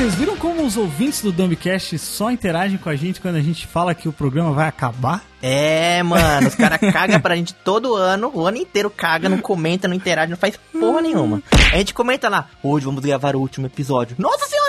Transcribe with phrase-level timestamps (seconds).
[0.00, 3.66] vocês viram como os ouvintes do Dumbcast só interagem com a gente quando a gente
[3.66, 5.22] fala que o programa vai acabar?
[5.42, 9.86] É, mano, os caras cagam pra gente todo ano, o ano inteiro caga, não comenta,
[9.86, 11.42] não interage, não faz porra nenhuma.
[11.70, 14.16] A gente comenta lá, hoje vamos gravar o último episódio.
[14.18, 14.59] Nossa senhora!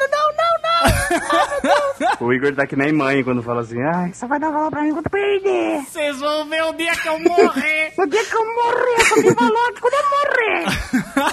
[2.20, 4.82] O Igor tá que nem mãe quando fala assim, ai, só vai dar valor pra
[4.84, 5.82] mim quando perder.
[5.84, 7.92] Vocês vão ver o dia que eu morrer!
[8.02, 11.32] No dia que eu morrer, eu só tenho valor quando eu morrer.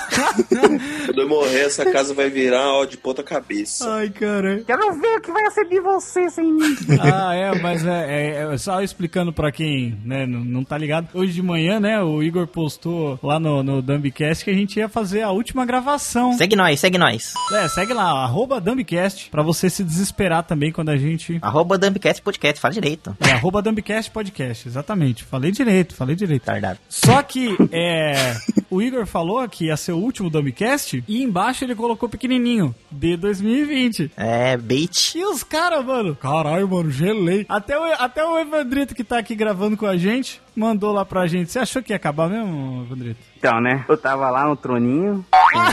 [1.07, 3.89] Quando eu morrer, essa casa vai virar ó, de ponta cabeça.
[3.91, 4.63] Ai, cara.
[4.67, 6.77] Quero ver o que vai ser de você sem mim.
[7.01, 11.09] Ah, é, mas é, é- é só explicando pra quem né, não, não tá ligado.
[11.15, 14.89] Hoje de manhã, né, o Igor postou lá no, no Dumbcast que a gente ia
[14.89, 16.33] fazer a última gravação.
[16.35, 17.35] Segue nós, segue nós.
[17.53, 21.39] É, segue lá, arroba Dumbcast, pra você se desesperar também quando a gente...
[21.43, 23.17] Arroba Dumpcast Podcast, fala direito.
[23.21, 25.25] É, arroba Dumbcast Podcast, exatamente.
[25.25, 26.43] Falei direito, falei direito.
[26.43, 26.79] Tardado.
[26.89, 28.37] Só que é,
[28.71, 33.17] o Igor falou que ia ser o último Dumbcast e embaixo ele colocou pequenininho, de
[33.17, 34.13] 2020.
[34.17, 35.15] É, bait.
[35.17, 37.47] E os caras, mano, caralho, mano, gelei.
[37.49, 41.27] Até o, até o Evandrito que tá aqui gravando com a gente mandou lá pra
[41.27, 41.51] gente.
[41.53, 43.21] Você achou que ia acabar mesmo, Evandrito?
[43.39, 45.73] Então, né, eu tava lá no troninho, pra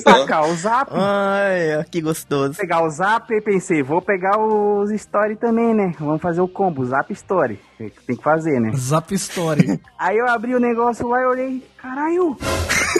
[0.00, 0.26] só.
[0.26, 2.56] causar, Ai, que gostoso.
[2.56, 5.92] pegar o zap e pensei, vou pegar os story também, né?
[5.98, 7.60] Vamos fazer o combo, zap story.
[8.06, 8.72] Tem que fazer, né?
[8.76, 9.80] Zap Story.
[9.98, 12.36] Aí eu abri o negócio lá e olhei, caralho.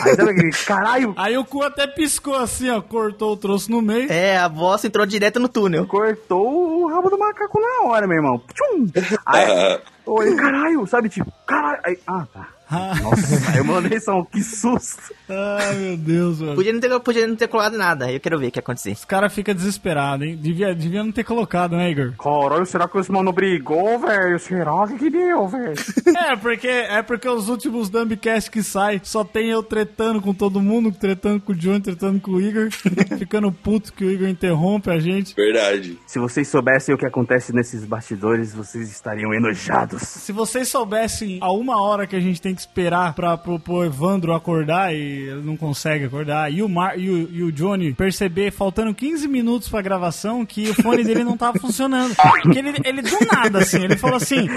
[0.02, 1.14] Aí sabe aquele caralho?
[1.16, 4.10] Aí o cu até piscou assim, ó, cortou o troço no meio.
[4.10, 5.86] É, a voz entrou direto no túnel.
[5.86, 8.40] Cortou o rabo do macaco na hora, meu irmão.
[8.54, 8.86] Tchum.
[9.26, 11.80] Aí olhei, caralho, sabe, tipo, caralho.
[11.84, 12.48] Aí, ah, tá.
[12.70, 15.14] Nossa, aí eu mandei só um que susto.
[15.28, 16.54] Ai, meu Deus, mano.
[16.54, 18.10] Podia não ter, podia não ter colado nada.
[18.10, 18.92] Eu quero ver o que ia acontecer.
[18.92, 20.36] Os caras ficam desesperados, hein?
[20.40, 22.12] Devia, devia não ter colocado, né, Igor?
[22.16, 24.38] Caralho, será que esse mano brigou, velho?
[24.38, 25.74] Será que que deu, velho?
[26.20, 30.60] É, porque é porque os últimos Dumbcast que sai só tem eu tretando com todo
[30.60, 32.68] mundo, tretando com o John, tretando com o Igor,
[33.18, 35.34] ficando puto que o Igor interrompe a gente.
[35.34, 35.98] Verdade.
[36.06, 40.02] Se vocês soubessem o que acontece nesses bastidores, vocês estariam enojados.
[40.02, 43.84] Se vocês soubessem a uma hora que a gente tem que esperar pra, pro, pro
[43.84, 47.92] Evandro acordar e ele não consegue acordar, e o, Mar, e, o, e o Johnny
[47.92, 52.14] perceber, faltando 15 minutos pra gravação, que o fone dele não tava funcionando.
[52.42, 54.48] Porque ele, ele do nada, assim, ele falou assim,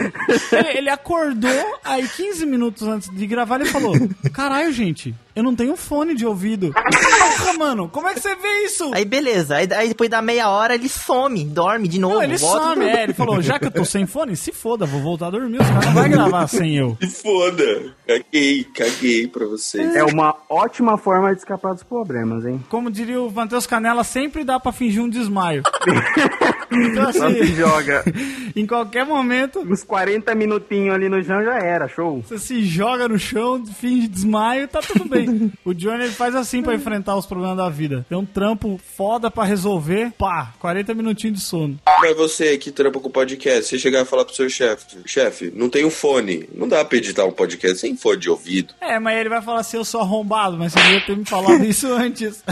[0.51, 3.93] ele, ele acordou, aí 15 minutos antes de gravar ele falou,
[4.33, 6.71] caralho, gente, eu não tenho fone de ouvido.
[6.73, 8.91] Porra, mano, como é que você vê isso?
[8.93, 12.15] Aí beleza, aí, aí depois da meia hora ele some, dorme de novo.
[12.15, 12.63] Não, ele volta.
[12.69, 15.31] some, é, ele falou, já que eu tô sem fone, se foda, vou voltar a
[15.31, 16.97] dormir, os caras não vai gravar sem eu.
[17.03, 17.93] Se foda.
[18.07, 19.95] Caguei, caguei pra vocês.
[19.95, 22.63] É uma ótima forma de escapar dos problemas, hein?
[22.69, 25.63] Como diria o Matheus Canela, sempre dá pra fingir um desmaio.
[26.81, 28.03] então, assim, joga
[28.55, 32.21] em qualquer momento, uns 40 minutinhos ali no chão já era, show.
[32.21, 35.51] você se joga no chão, finge desmaio, tá tudo bem.
[35.65, 38.05] O Johnny ele faz assim pra enfrentar os problemas da vida.
[38.09, 41.79] Tem um trampo foda pra resolver, pá, 40 minutinhos de sono.
[42.01, 45.69] Mas você que trampa com podcast, você chegar e falar pro seu chefe, chefe, não
[45.69, 46.47] tem um fone.
[46.53, 48.73] Não dá pra editar um podcast sem fone de ouvido.
[48.81, 51.63] É, mas ele vai falar assim, eu sou arrombado, mas você devia ter me falado
[51.65, 52.43] isso antes.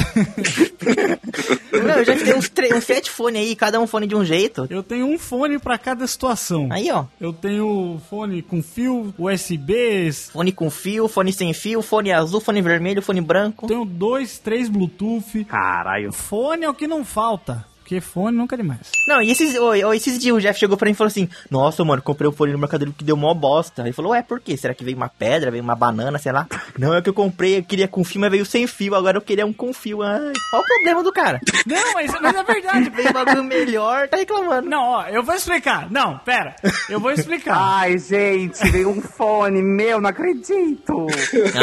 [1.71, 4.25] Não, eu já tenho uns, tre- uns sete fones aí, cada um fone de um
[4.25, 4.67] jeito.
[4.69, 6.67] Eu tenho um fone pra cada situação.
[6.71, 7.05] Aí, ó.
[7.19, 12.61] Eu tenho fone com fio, USB, Fone com fio, fone sem fio, fone azul, fone
[12.61, 13.67] vermelho, fone branco.
[13.67, 15.43] tenho dois, três Bluetooth.
[15.45, 16.11] Caralho.
[16.11, 17.65] Fone é o que não falta.
[17.91, 18.89] Porque fone nunca é demais.
[19.05, 21.83] Não, e esses, ô, esses dias o Jeff chegou pra mim e falou assim: Nossa,
[21.83, 23.81] mano, comprei o fone no Mercado que deu mó bosta.
[23.81, 24.55] Ele falou: Ué, por quê?
[24.55, 26.47] Será que veio uma pedra, veio uma banana, sei lá?
[26.79, 28.95] Não, é que eu comprei, eu queria com fio, mas veio sem fio.
[28.95, 30.01] Agora eu queria um com fio.
[30.01, 31.41] Ai, qual o problema do cara?
[31.65, 32.89] Não, mas, mas é verdade.
[32.95, 34.69] Veio um bagulho melhor, tá reclamando.
[34.69, 35.91] Não, ó, eu vou explicar.
[35.91, 36.55] Não, pera.
[36.89, 37.57] Eu vou explicar.
[37.59, 41.07] Ai, gente, veio um fone meu, não acredito.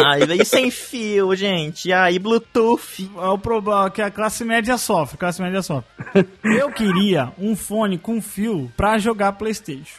[0.04, 1.90] Ai, veio sem fio, gente.
[1.90, 3.10] Ai, Bluetooth.
[3.16, 5.14] É o problema que a classe média sofre.
[5.14, 5.88] A classe média sofre.
[6.44, 9.96] Eu queria um fone com fio pra jogar Playstation.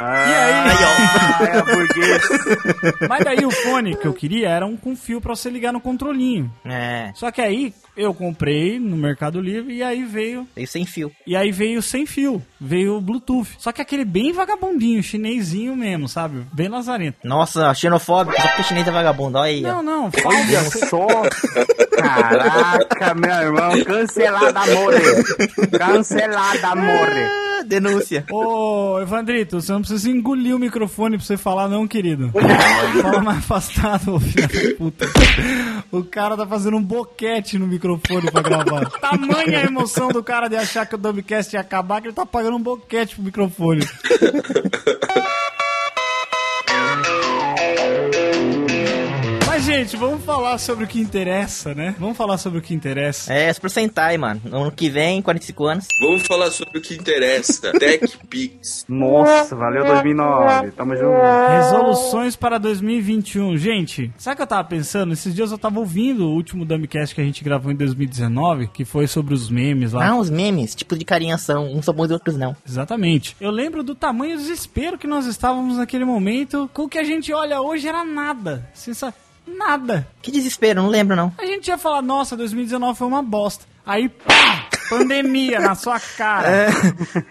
[0.00, 1.50] Ah, E aí?
[1.50, 2.22] Ai, é burguês.
[3.08, 5.80] Mas daí o fone que eu queria era um com fio pra você ligar no
[5.80, 6.52] controlinho.
[6.64, 11.10] É, Só que aí eu comprei no Mercado Livre e aí veio veio sem fio.
[11.26, 13.48] E aí veio sem fio, veio o Bluetooth.
[13.58, 16.46] Só que aquele bem vagabundinho, chinesinho mesmo, sabe?
[16.52, 17.18] Bem lazarento.
[17.24, 19.38] Nossa, xenofóbico, só porque chinês é vagabundo.
[19.38, 19.68] Olha aí, ó.
[19.68, 21.06] Não, não, Olha só.
[21.96, 23.84] Caraca, meu irmão.
[23.84, 24.98] Cancelada, amore.
[25.78, 27.22] Cancelada, amore.
[27.58, 28.24] Ah, denúncia.
[28.30, 32.32] Ô, Evandrito, você não precisa engolir o microfone pra você falar, não, querido.
[33.00, 35.06] Fala mais afastado, ô filho da puta.
[35.92, 38.90] O cara tá fazendo um boquete no microfone pra gravar.
[39.00, 42.26] Tamanha a emoção do cara de achar que o Dumbcast ia acabar que ele tá
[42.26, 43.86] pagando um boquete pro microfone.
[49.56, 51.94] Mas, gente, vamos falar sobre o que interessa, né?
[51.98, 53.32] Vamos falar sobre o que interessa.
[53.32, 54.38] É, Super Sentai, mano.
[54.52, 55.86] Ano que vem, 45 anos.
[55.98, 57.72] Vamos falar sobre o que interessa.
[57.80, 58.84] TechPix.
[58.86, 60.72] Nossa, valeu 2009.
[60.72, 61.16] Tamo junto.
[61.56, 63.56] Resoluções para 2021.
[63.56, 65.14] Gente, sabe o que eu tava pensando?
[65.14, 68.84] Esses dias eu tava ouvindo o último Dumbcast que a gente gravou em 2019, que
[68.84, 70.06] foi sobre os memes lá.
[70.06, 71.72] Ah, os memes, tipo de carinha são.
[71.72, 72.54] Uns são bons e outros não.
[72.68, 73.34] Exatamente.
[73.40, 76.68] Eu lembro do tamanho do desespero que nós estávamos naquele momento.
[76.74, 78.68] Com o que a gente olha hoje era nada.
[78.74, 79.14] Sensa...
[79.46, 80.06] Nada.
[80.20, 81.32] Que desespero, não lembro não.
[81.38, 83.64] A gente ia falar, nossa, 2019 foi uma bosta.
[83.84, 84.68] Aí, pá!
[84.88, 86.68] Pandemia na sua cara.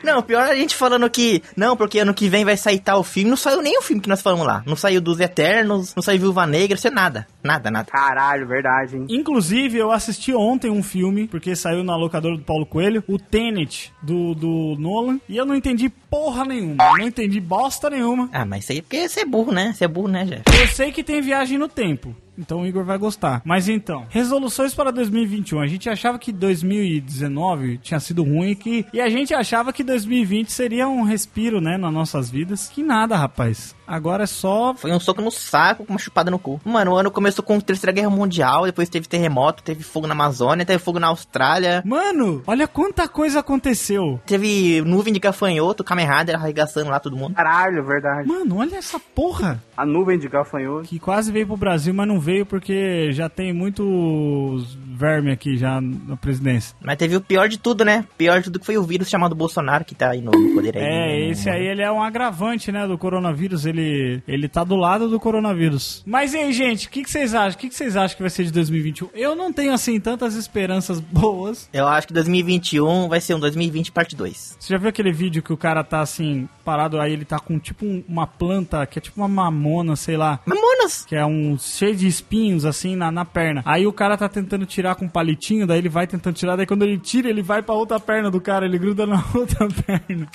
[0.03, 1.41] Não, pior é a gente falando que.
[1.55, 3.29] Não, porque ano que vem vai sair tal filme.
[3.29, 4.63] Não saiu nem o filme que nós falamos lá.
[4.65, 7.27] Não saiu dos Eternos, não saiu Viúva Negra, isso é nada.
[7.43, 7.91] Nada, nada.
[7.91, 9.05] Caralho, verdade, hein?
[9.09, 13.93] Inclusive, eu assisti ontem um filme, porque saiu na locadora do Paulo Coelho, o Tenet,
[14.01, 16.83] do, do Nolan, e eu não entendi porra nenhuma.
[16.97, 18.29] Não entendi bosta nenhuma.
[18.31, 19.73] Ah, mas isso aí é porque você é burro, né?
[19.73, 20.43] Você é burro, né, Jeff?
[20.59, 22.15] Eu sei que tem viagem no tempo.
[22.37, 23.41] Então o Igor vai gostar.
[23.45, 25.59] Mas então, resoluções para 2021.
[25.59, 30.51] A gente achava que 2019 tinha sido ruim que, e a gente achava que 2020
[30.51, 32.69] seria um respiro, né, nas nossas vidas.
[32.69, 33.75] Que nada, rapaz.
[33.87, 34.73] Agora é só.
[34.75, 36.59] Foi um soco no saco com uma chupada no cu.
[36.65, 40.13] Mano, o ano começou com a Terceira Guerra Mundial, depois teve terremoto, teve fogo na
[40.13, 44.19] Amazônia, teve fogo na Austrália, Mano, olha quanta coisa aconteceu.
[44.25, 47.35] teve nuvem de gafanhoto, Kamen Rider arregaçando lá todo mundo.
[47.35, 48.27] Caralho, verdade.
[48.27, 49.61] Mano, olha essa porra.
[49.77, 50.87] A nuvem de gafanhoto.
[50.87, 55.79] Que quase veio pro Brasil, mas não veio porque já tem muitos verme aqui já
[55.81, 56.75] na presidência.
[56.83, 58.05] Mas teve o pior de tudo, né?
[58.17, 60.77] Pior de tudo que foi o vírus chamado Bolsonaro, que tá aí no no poder
[60.77, 60.83] aí.
[60.83, 63.65] É, esse aí ele é um agravante, né, do coronavírus.
[63.65, 66.03] Ele, ele tá do lado do coronavírus.
[66.05, 67.55] Mas e aí, gente, o que, que vocês acham?
[67.55, 69.09] O que, que vocês acham que vai ser de 2021?
[69.13, 71.69] Eu não tenho, assim, tantas esperanças boas.
[71.73, 74.57] Eu acho que 2021 vai ser um 2020 parte 2.
[74.59, 77.57] Você já viu aquele vídeo que o cara tá, assim, parado, aí ele tá com,
[77.59, 80.39] tipo, um- uma planta, que é tipo uma mamona, sei lá.
[80.45, 81.05] Mamonas!
[81.05, 83.61] Que é um cheio de espinhos, assim, na, na perna.
[83.65, 86.65] Aí o cara tá tentando tirar com um palitinho, daí ele vai tentando tirar, daí
[86.67, 90.27] quando ele tira, ele vai pra outra perna do cara, ele gruda na outra perna.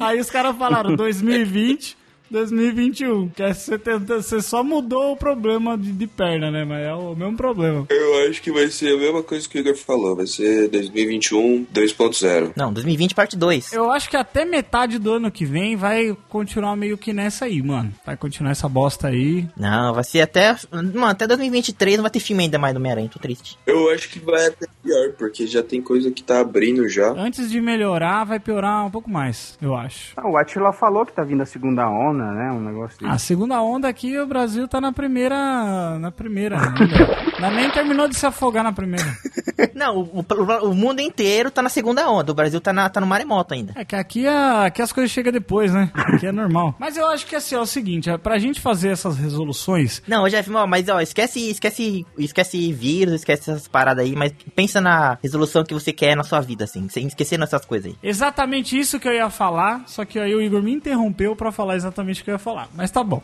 [0.00, 1.96] Aí os caras falaram, 2020...
[2.30, 6.64] 2021, que é você, tenta, você só mudou o problema de, de perna, né?
[6.64, 7.86] Mas é o mesmo problema.
[7.90, 10.16] Eu acho que vai ser a mesma coisa que o Igor falou.
[10.16, 12.52] Vai ser 2021 2.0.
[12.56, 13.72] Não, 2020 parte 2.
[13.72, 17.62] Eu acho que até metade do ano que vem vai continuar meio que nessa aí,
[17.62, 17.92] mano.
[18.04, 19.46] Vai continuar essa bosta aí.
[19.56, 20.56] Não, vai ser até.
[20.72, 23.58] Mano, até 2023 não vai ter filme ainda mais do Homem-Aranha, tô triste.
[23.66, 27.10] Eu acho que vai até pior, porque já tem coisa que tá abrindo já.
[27.10, 30.12] Antes de melhorar, vai piorar um pouco mais, eu acho.
[30.16, 32.50] Ah, o Atila falou que tá vindo a segunda onda, né?
[32.52, 35.98] Um negócio A segunda onda aqui, o Brasil tá na primeira.
[35.98, 37.50] Na primeira ainda.
[37.50, 39.06] Nem terminou de se afogar na primeira.
[39.74, 42.32] Não, o, o- o mundo inteiro tá na segunda onda.
[42.32, 43.72] O Brasil tá, na, tá no maremoto ainda.
[43.76, 45.90] É que aqui, a- aqui as coisas chegam depois, né?
[45.94, 46.74] Aqui é normal.
[46.78, 50.26] Mas eu acho que assim, é o seguinte, é, pra gente fazer essas resoluções, Não,
[50.28, 55.64] Jeff, mas ó, esquece, esquece, esquece vírus, esquece essas paradas aí, mas pensa na resolução
[55.64, 57.98] que você quer na sua vida, assim, sem esquecer nessas coisas aí.
[58.02, 61.76] exatamente isso que eu ia falar, só que aí o Igor me interrompeu pra falar
[61.76, 62.68] exatamente o que eu ia falar.
[62.74, 63.22] Mas tá bom.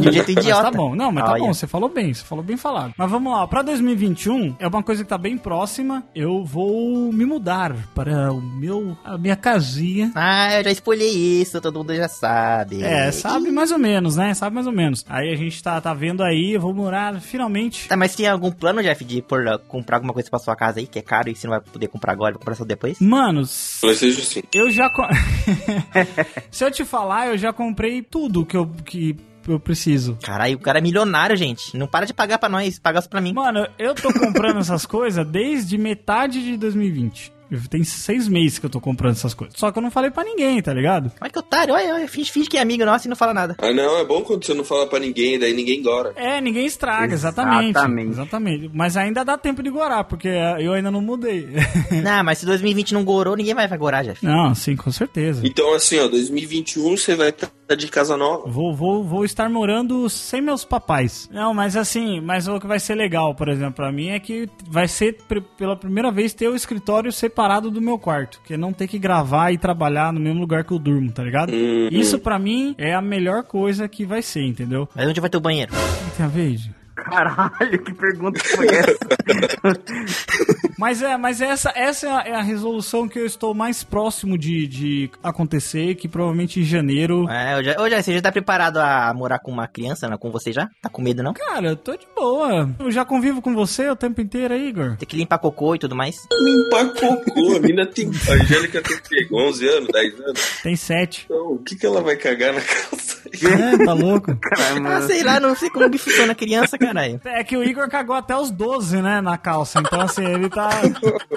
[0.00, 0.62] De um jeito Mas idiota.
[0.64, 1.40] tá bom, não, mas tá Olha.
[1.42, 2.92] bom, você falou bem, você falou bem falado.
[2.96, 7.24] Mas vamos lá, pra 2021, é uma coisa que tá bem próxima, eu vou me
[7.24, 10.12] mudar para o meu, a minha casinha.
[10.14, 12.82] Ah, eu já spoilei isso, todo mundo já sabe.
[12.82, 14.34] É, sabe mais ou menos, né?
[14.34, 15.04] Sabe mais ou menos.
[15.08, 17.88] Aí a gente tá, tá vendo aí, eu vou morar finalmente.
[17.88, 20.86] Tá, mas tem algum plano, Jeff, de por, comprar alguma coisa pra sua casa aí,
[20.86, 22.98] que é caro e você não vai poder comprar agora, vai comprar só depois?
[23.00, 23.42] Mano,
[23.80, 24.48] PlayStation 5.
[24.52, 24.88] eu já.
[24.90, 25.06] co-
[26.50, 30.18] Se eu te falar, eu já comprei tudo que eu, que eu preciso.
[30.22, 31.76] Caralho, o cara é milionário, gente.
[31.76, 33.32] Não para de pagar pra nós, paga pra mim.
[33.32, 37.37] Mano, eu tô comprando essas coisas desde metade de 2020.
[37.70, 39.58] Tem seis meses que eu tô comprando essas coisas.
[39.58, 41.10] Só que eu não falei pra ninguém, tá ligado?
[41.20, 43.56] Olha que otário, olha, olha, finge, finge que é amigo nosso e não fala nada.
[43.58, 46.12] Ah, não, é bom quando você não fala pra ninguém, daí ninguém gora.
[46.16, 47.70] É, ninguém estraga, exatamente.
[47.70, 48.10] Exatamente.
[48.10, 48.70] Exatamente.
[48.72, 51.48] Mas ainda dá tempo de gorar, porque eu ainda não mudei.
[52.02, 54.24] não, mas se 2020 não gorou, ninguém vai, vai gorar, Jeff.
[54.24, 55.46] não, sim, com certeza.
[55.46, 58.48] Então, assim, ó, 2021 você vai estar de casa nova.
[58.48, 61.28] Vou, vou, vou estar morando sem meus papais.
[61.32, 64.48] Não, mas assim, mas o que vai ser legal, por exemplo, pra mim é que
[64.68, 65.18] vai ser
[65.56, 68.40] pela primeira vez ter o escritório separado do meu quarto.
[68.44, 71.22] Que é não ter que gravar e trabalhar no mesmo lugar que eu durmo, tá
[71.22, 71.52] ligado?
[71.52, 71.88] Uhum.
[71.92, 74.88] Isso pra mim é a melhor coisa que vai ser, entendeu?
[74.92, 75.72] Mas onde vai ter o banheiro?
[76.16, 76.77] Tem a Igi?
[77.04, 78.98] Caralho, que pergunta foi essa?
[80.78, 84.38] Mas é, mas essa, essa é a, é a resolução que eu estou mais próximo
[84.38, 87.28] de, de acontecer, que provavelmente em janeiro.
[87.28, 90.16] É, eu já, ô, Jeff, você já tá preparado a morar com uma criança, né,
[90.16, 90.68] com você já?
[90.80, 91.32] Tá com medo, não?
[91.34, 92.70] Cara, eu tô de boa.
[92.78, 94.96] Eu já convivo com você o tempo inteiro aí, Igor.
[94.96, 96.14] Tem que limpar cocô e tudo mais.
[96.30, 97.56] Limpar cocô.
[97.56, 98.06] A mina tem.
[98.06, 100.60] A Angélica tem que 11 anos, 10 anos.
[100.62, 101.24] Tem sete.
[101.24, 103.07] Então, o que, que ela vai cagar na calça?
[103.32, 104.36] É, tá louco?
[104.36, 104.96] Caramba.
[104.96, 107.20] Ah, sei lá, não sei como que funciona a criança, caralho.
[107.24, 109.80] É que o Igor cagou até os 12, né, na calça.
[109.80, 110.68] Então, assim, ele tá.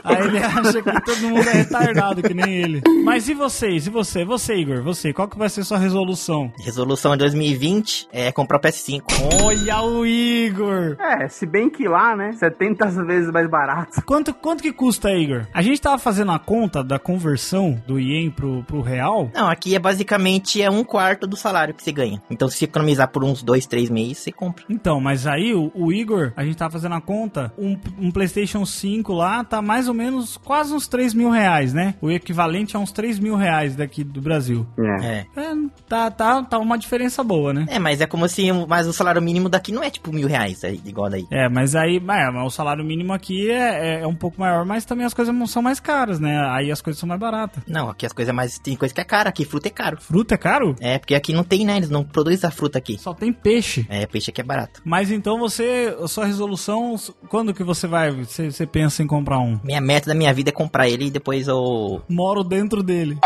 [0.04, 2.82] Aí ele acha que todo mundo é retardado, que nem ele.
[3.04, 3.88] Mas e vocês?
[3.88, 4.24] E você?
[4.26, 4.82] Você, Igor?
[4.84, 5.14] Você?
[5.14, 6.52] Qual que vai ser sua resolução?
[6.60, 9.04] Resolução de 2020 é comprar o PS5.
[9.44, 10.98] Olha o Igor!
[11.00, 14.02] É, se bem que lá, né, 70 vezes mais barato.
[14.06, 15.46] Quanto, quanto que custa, Igor?
[15.54, 19.30] A gente tava fazendo a conta da conversão do ien pro, pro real.
[19.34, 22.22] Não, aqui é basicamente é um quarto do salário que você ganha.
[22.30, 24.64] Então, se economizar por uns dois, três meses, você compra.
[24.70, 28.66] Então, mas aí o, o Igor, a gente tava fazendo a conta, um, um PlayStation
[28.66, 31.96] 5 lá tá mais ou menos quase uns 3 mil reais, né?
[32.02, 34.66] O equivalente a uns 3 mil reais daqui do Brasil.
[34.78, 35.06] É.
[35.06, 35.26] É.
[35.36, 35.54] É,
[35.88, 37.66] tá, tá, tá uma diferença boa, né?
[37.70, 38.52] É, mas é como se.
[38.68, 41.26] Mas o salário mínimo daqui não é tipo mil reais, é igual daí.
[41.32, 44.66] É, mas aí, é, mas o salário mínimo aqui é, é, é um pouco maior,
[44.66, 46.40] mas também as coisas não são mais caras, né?
[46.52, 47.64] Aí as coisas são mais baratas.
[47.68, 48.60] Não, aqui as coisas mais.
[48.60, 49.98] Tem coisa que é cara, aqui fruta é caro.
[50.00, 50.76] Fruta é caro?
[50.80, 51.71] É, porque aqui não tem, né?
[51.78, 52.98] Eles não produzem a fruta aqui.
[53.00, 53.86] Só tem peixe.
[53.90, 54.82] É, peixe aqui é barato.
[54.84, 56.96] Mas então você, a sua resolução,
[57.28, 59.60] quando que você vai, você, você pensa em comprar um?
[59.64, 62.02] Minha meta da minha vida é comprar ele e depois eu.
[62.10, 63.18] Moro dentro dele.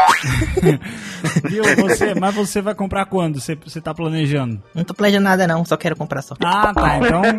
[1.50, 1.64] Viu?
[1.64, 3.40] Você, mas você vai comprar quando?
[3.40, 4.62] Você, você tá planejando?
[4.74, 6.36] Não tô planejando nada, não, só quero comprar só.
[6.44, 6.98] Ah, tá.
[6.98, 7.22] Então.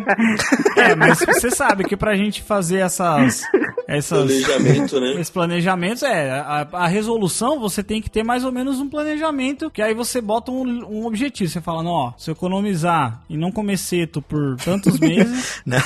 [0.77, 3.41] É, mas você sabe que pra gente fazer essas.
[3.87, 5.11] Essas Planejamento, né?
[5.21, 6.31] esses planejamentos, é.
[6.31, 9.69] A, a resolução você tem que ter mais ou menos um planejamento.
[9.71, 11.49] Que aí você bota um, um objetivo.
[11.49, 15.79] Você fala, não, ó, se eu economizar e não comer seto por tantos meses, Não,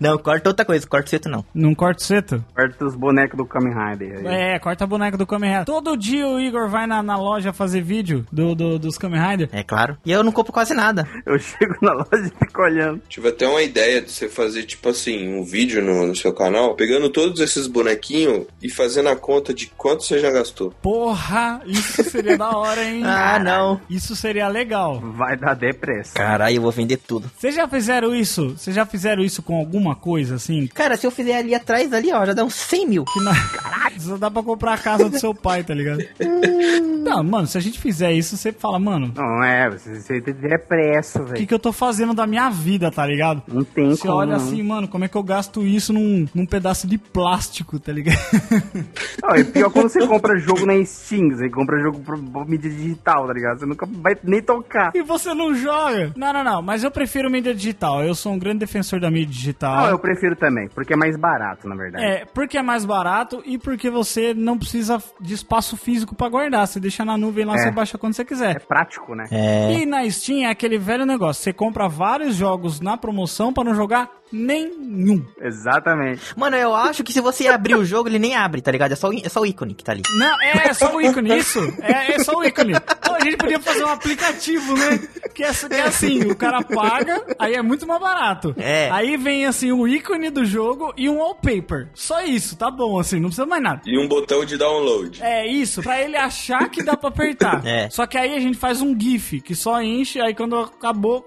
[0.00, 1.44] não, corta outra coisa, corta seto não.
[1.54, 2.44] não corto seto.
[2.54, 4.18] Perto dos bonecos do Kamen Rider.
[4.26, 4.54] aí.
[4.54, 5.64] É, corta a boneca do Kamen Rider.
[5.66, 9.48] Todo dia o Igor vai na, na loja fazer vídeo do, do- dos Kamen Rider.
[9.52, 9.96] É claro.
[10.04, 11.06] E eu não compro quase nada.
[11.24, 13.00] Eu chego na loja e fico olhando.
[13.08, 16.74] Tive até uma ideia de você fazer, tipo assim, um vídeo no, no seu canal,
[16.74, 20.70] pegando todos esses bonequinhos e fazendo a conta de quanto você já gastou.
[20.82, 23.02] Porra, isso seria da hora, hein?
[23.26, 23.80] Ah, não.
[23.88, 25.00] Isso seria legal.
[25.00, 26.12] Vai dar depressa.
[26.14, 27.30] Caralho, eu vou vender tudo.
[27.36, 28.50] Vocês já fizeram isso?
[28.56, 30.66] Vocês já fizeram isso com alguma coisa assim?
[30.68, 33.04] Cara, se eu fizer ali atrás, ali, ó, já dá uns 100 mil.
[33.04, 33.34] Que na...
[33.34, 36.04] Caralho, só dá pra comprar a casa do seu pai, tá ligado?
[37.06, 40.34] Não, mano, se a gente fizer isso, você fala, mano, Não é, você, você tem
[40.34, 41.46] depressa, o que, velho.
[41.46, 43.42] que eu tô fazendo da minha vida, tá ligado?
[43.46, 44.14] Não tem Você como.
[44.14, 44.44] olha não.
[44.44, 47.35] assim, mano, como é que eu gasto isso num, num pedaço de plástico,
[47.82, 48.16] tá ligado?
[49.22, 52.16] Não, é pior quando você compra jogo na Steam, você compra jogo por
[52.48, 53.58] mídia digital, tá ligado?
[53.58, 54.92] Você nunca vai nem tocar.
[54.94, 56.12] e você não joga.
[56.16, 58.02] Não, não, não, mas eu prefiro mídia digital.
[58.04, 59.76] Eu sou um grande defensor da mídia digital.
[59.82, 62.04] Não, eu prefiro também, porque é mais barato, na verdade.
[62.04, 66.66] É, porque é mais barato e porque você não precisa de espaço físico pra guardar.
[66.66, 67.58] Você deixa na nuvem lá, É.
[67.58, 68.60] você baixa quando você É quiser.
[68.66, 69.24] prático, né?
[69.30, 69.72] É.
[69.80, 71.42] E na Steam é aquele velho negócio.
[71.42, 75.24] Você compra vários jogos na promoção pra não jogar nenhum.
[75.40, 76.20] Exatamente.
[76.36, 78.92] Mano, eu acho que se você abrir o jogo, ele nem abre, tá ligado?
[78.92, 80.02] É só, o- é só o ícone que tá ali.
[80.18, 81.60] Não, é só o ícone, isso.
[81.80, 82.72] É, é só o ícone.
[82.80, 85.00] Pô, a gente podia fazer um aplicativo, né?
[85.36, 88.54] Que é, que é assim, o cara paga, aí é muito mais barato.
[88.56, 88.88] É.
[88.90, 91.90] Aí vem assim o ícone do jogo e um wallpaper.
[91.92, 93.82] Só isso, tá bom, assim, não precisa mais nada.
[93.84, 95.22] E um botão de download.
[95.22, 97.62] É isso, pra ele achar que dá pra apertar.
[97.66, 97.90] É.
[97.90, 101.26] Só que aí a gente faz um GIF que só enche, aí quando acabou,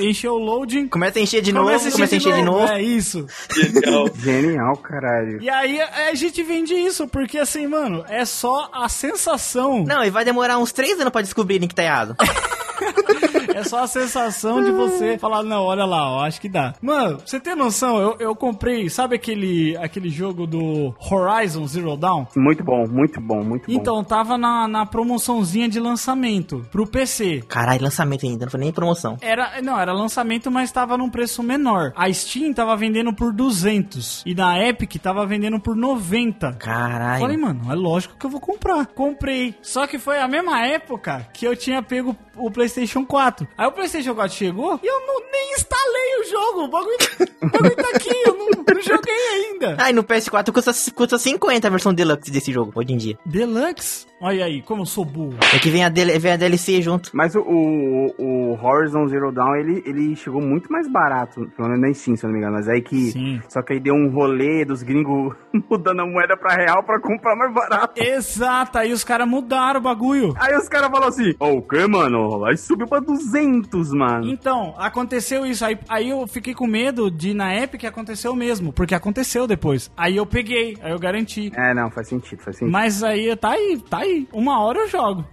[0.00, 0.88] encheu o loading.
[0.88, 2.72] Começa a encher de novo, começa a encher de novo.
[2.72, 3.26] É isso.
[3.54, 4.08] Genial.
[4.16, 5.42] Genial, caralho.
[5.42, 9.84] E aí a gente vende isso, porque assim, mano, é só a sensação.
[9.84, 12.16] Não, e vai demorar uns 3 anos pra descobrirem que tá errado.
[13.54, 16.74] É só a sensação de você falar, não, olha lá, ó, acho que dá.
[16.80, 21.96] Mano, pra você ter noção, eu, eu comprei, sabe aquele, aquele jogo do Horizon Zero
[21.96, 22.26] Dawn?
[22.36, 23.72] Muito bom, muito bom, muito bom.
[23.72, 27.42] Então, tava na, na promoçãozinha de lançamento pro PC.
[27.48, 29.16] Caralho, lançamento ainda, não foi nem promoção.
[29.20, 31.92] Era, não, era lançamento, mas tava num preço menor.
[31.96, 36.52] A Steam tava vendendo por 200 e na Epic tava vendendo por 90.
[36.54, 37.20] Caralho.
[37.20, 38.86] Falei, mano, é lógico que eu vou comprar.
[38.86, 39.54] Comprei.
[39.62, 43.17] Só que foi a mesma época que eu tinha pego o PlayStation 4.
[43.56, 46.64] Aí o PlayStation 4 chegou e eu não, nem instalei o jogo.
[46.64, 46.96] O bagulho,
[47.42, 49.76] o bagulho tá aqui, eu não, não joguei ainda.
[49.78, 53.18] Ai, no PS4 custa, custa 50 a versão deluxe desse jogo, hoje em dia.
[53.24, 54.06] Deluxe?
[54.20, 55.36] Olha aí, como eu sou burro.
[55.54, 57.10] É que vem a, DL vem a DLC junto.
[57.14, 61.80] Mas o, o, o Horizon Zero Dawn, ele, ele chegou muito mais barato, pelo menos
[61.80, 62.56] na Steam, se eu não me engano.
[62.56, 63.12] Mas aí que.
[63.12, 63.40] Sim.
[63.48, 65.36] Só que aí deu um rolê dos gringos
[65.70, 68.02] mudando a moeda pra real pra comprar mais barato.
[68.02, 70.34] Exato, aí os caras mudaram o bagulho.
[70.36, 72.44] Aí os caras falaram assim: o que, mano?
[72.44, 74.28] Aí subiu pra 200, mano.
[74.28, 75.64] Então, aconteceu isso.
[75.64, 78.72] Aí, aí eu fiquei com medo de na Epic aconteceu mesmo.
[78.72, 79.90] Porque aconteceu depois.
[79.96, 81.50] Aí eu peguei, aí eu garanti.
[81.56, 82.72] É, não, faz sentido, faz sentido.
[82.72, 84.28] Mas aí tá aí, tá aí.
[84.32, 85.24] Uma hora eu jogo.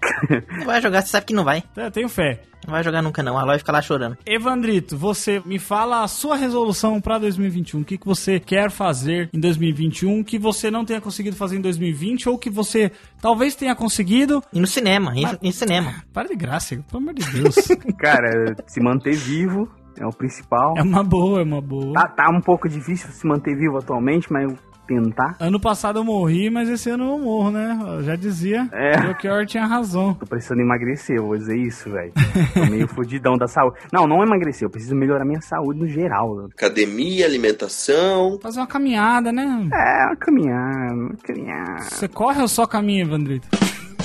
[0.57, 1.63] Não vai jogar, você sabe que não vai.
[1.75, 2.41] Eu tenho fé.
[2.65, 4.17] Não vai jogar nunca não, a Aloy fica lá chorando.
[4.25, 7.81] Evandrito, você me fala a sua resolução pra 2021.
[7.81, 11.61] O que, que você quer fazer em 2021 que você não tenha conseguido fazer em
[11.61, 12.91] 2020 ou que você
[13.21, 14.43] talvez tenha conseguido.
[14.51, 16.03] E no cinema, e no cinema.
[16.13, 17.55] Para de graça, pelo amor de Deus.
[17.99, 20.73] Cara, se manter vivo é o principal.
[20.77, 21.93] é uma boa, é uma boa.
[21.93, 24.53] Tá, tá um pouco difícil se manter vivo atualmente, mas
[24.85, 25.35] tentar.
[25.39, 27.77] Ano passado eu morri, mas esse ano eu não morro, né?
[27.97, 28.67] Eu já dizia.
[28.71, 28.97] É.
[28.97, 30.13] O Belchior tinha razão.
[30.13, 32.13] Tô precisando emagrecer, eu vou dizer isso, velho.
[32.53, 33.77] Tô meio fodidão da saúde.
[33.91, 36.35] Não, não emagrecer, eu preciso melhorar minha saúde no geral.
[36.35, 36.49] velho.
[36.53, 38.39] Academia, alimentação.
[38.41, 39.67] Fazer uma caminhada, né?
[39.73, 41.81] É, uma caminhar, uma caminhar.
[41.81, 43.47] Você corre ou só caminha, Evandrito?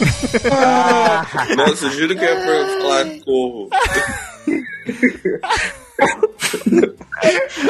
[1.57, 3.69] Nossa, eu juro que eu ia falar corro.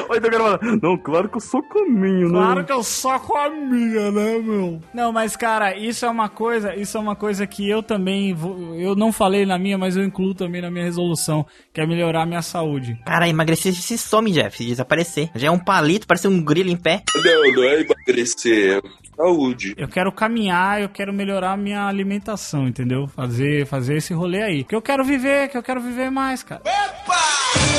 [0.08, 0.80] Oi, tô gravando.
[0.82, 2.38] Não, claro que eu sou caminho, né?
[2.38, 4.80] Claro que eu só caminha, né, meu?
[4.94, 8.75] Não, mas cara, isso é uma coisa, isso é uma coisa que eu também vou,
[8.76, 12.22] eu não falei na minha, mas eu incluo também na minha resolução, que é melhorar
[12.22, 12.99] a minha saúde.
[13.04, 15.30] Cara, emagrecer se some, Jeff, se desaparecer.
[15.34, 17.02] Já é um palito, parece um grilo em pé.
[17.16, 18.80] Não, não é emagrecer, é
[19.16, 19.75] saúde.
[19.76, 23.06] Eu quero caminhar, eu quero melhorar a minha alimentação, entendeu?
[23.08, 24.64] Fazer, fazer esse rolê aí.
[24.64, 26.62] Que eu quero viver, que eu quero viver mais, cara.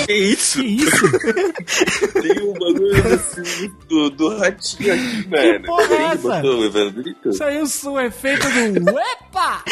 [0.05, 0.59] Que isso?
[0.59, 1.11] Que isso?
[2.21, 5.65] Tem um bagulho assim do, do ratinho aqui, mano.
[5.65, 6.15] porra é essa?
[6.15, 7.29] botou o?
[7.29, 8.47] Isso aí é o efeito
[8.79, 9.63] do Epa!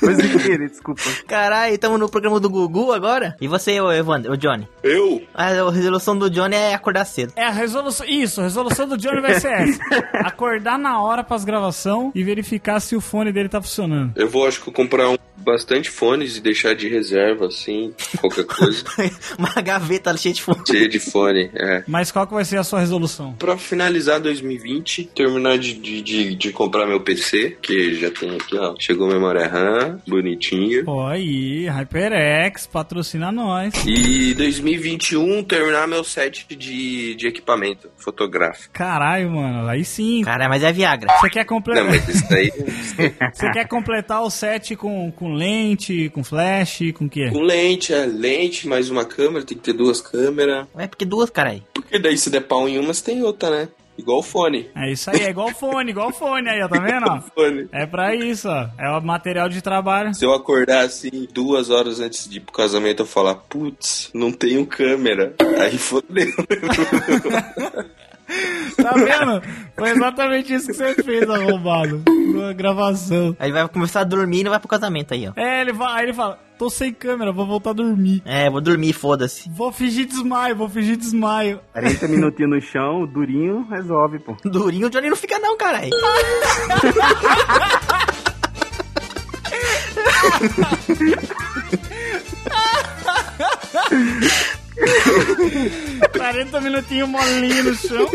[0.00, 1.02] Coisa de querer, desculpa.
[1.26, 3.36] Caralho, estamos no programa do Gugu agora?
[3.40, 4.68] E você, ô Evandro, ô Johnny?
[4.82, 5.22] Eu?
[5.34, 7.32] A resolução do Johnny é acordar cedo.
[7.36, 8.06] É a resolução.
[8.06, 9.80] Isso, a resolução do Johnny vai ser essa:
[10.24, 14.12] acordar na hora pras gravação e verificar se o fone dele tá funcionando.
[14.16, 18.84] Eu vou, acho que, comprar um, bastante fones e deixar de reserva, assim, qualquer coisa.
[19.38, 20.62] Uma gaveta cheia de fone.
[20.66, 21.84] Cheio de fone, é.
[21.86, 23.32] Mas qual que vai ser a sua resolução?
[23.34, 28.56] Pra finalizar 2020, terminar de, de, de, de comprar meu PC, que já tem aqui,
[28.56, 28.74] ó.
[28.78, 30.84] Chegou memória RAM, bonitinho.
[30.84, 33.72] Pô, aí, HyperX, patrocina nós.
[33.86, 38.72] E 2021, terminar meu set de, de equipamento fotográfico.
[38.72, 40.22] Caralho, mano, aí sim.
[40.22, 41.08] Cara, mas é Viagra.
[41.20, 41.84] Você quer Não, completar.
[41.84, 42.52] mas isso daí.
[43.32, 47.30] Você quer completar o set com, com lente, com flash, com o quê?
[47.30, 50.66] Com lente, é lente, mais uma câmera, tem que ter duas câmeras.
[50.76, 51.62] É porque duas, caralho.
[51.72, 53.68] Porque daí se der pau em uma, você tem outra, né?
[53.98, 54.70] Igual o fone.
[54.76, 57.04] É isso aí, é igual fone, igual fone aí, ó, tá vendo?
[57.08, 57.20] ó?
[57.34, 57.68] Fone.
[57.72, 58.68] É pra isso, ó.
[58.78, 60.14] É o material de trabalho.
[60.14, 64.30] Se eu acordar assim, duas horas antes de ir pro casamento, eu falar, putz, não
[64.30, 65.34] tenho câmera.
[65.60, 66.28] Aí fodeu.
[68.76, 69.42] Tá vendo?
[69.76, 72.04] Foi exatamente isso que você fez, arrombado.
[72.06, 73.34] Na gravação.
[73.38, 75.32] Aí vai começar a dormir e não vai pro casamento aí, ó.
[75.34, 78.22] É, ele vai, aí ele fala, tô sem câmera, vou voltar a dormir.
[78.24, 79.50] É, vou dormir, foda-se.
[79.50, 81.60] Vou fingir desmaio, vou fingir desmaio.
[81.72, 84.36] 40 minutinhos no chão, durinho, resolve, pô.
[84.48, 85.90] Durinho o Johnny não fica não, caralho.
[94.78, 96.18] Caraca.
[96.18, 98.06] 40 minutinhos molinho no chão.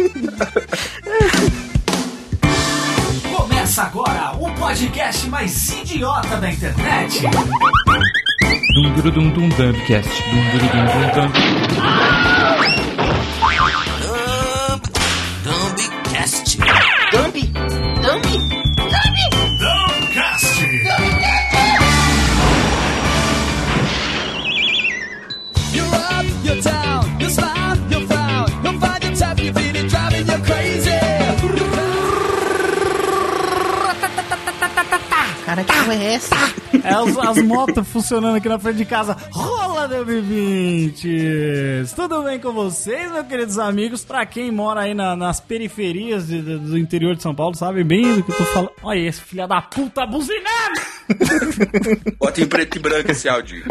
[3.35, 7.21] Começa agora o podcast mais idiota da internet.
[8.75, 10.23] Dum dum dum dum dumbcast.
[10.23, 11.31] Dum dum dum dum dum.
[15.43, 16.57] Dumbcast.
[17.11, 17.35] Dump!
[18.01, 18.72] Dump!
[26.43, 28.47] Up, you're down, you smile, you frown.
[28.63, 30.99] You'll find your type, you feel it driving you crazy.
[35.45, 36.35] Cara, que porra é essa?
[36.83, 39.15] É as, as motos funcionando aqui na frente de casa.
[39.31, 41.93] Rola, W20!
[41.95, 44.03] Tudo bem com vocês, meus queridos amigos?
[44.05, 47.83] Pra quem mora aí na- nas periferias de- de- do interior de São Paulo, sabe
[47.83, 48.71] bem do que eu tô falando.
[48.81, 50.81] Olha esse filho da puta buzinando!
[52.17, 53.63] Bota em preto e branco esse áudio.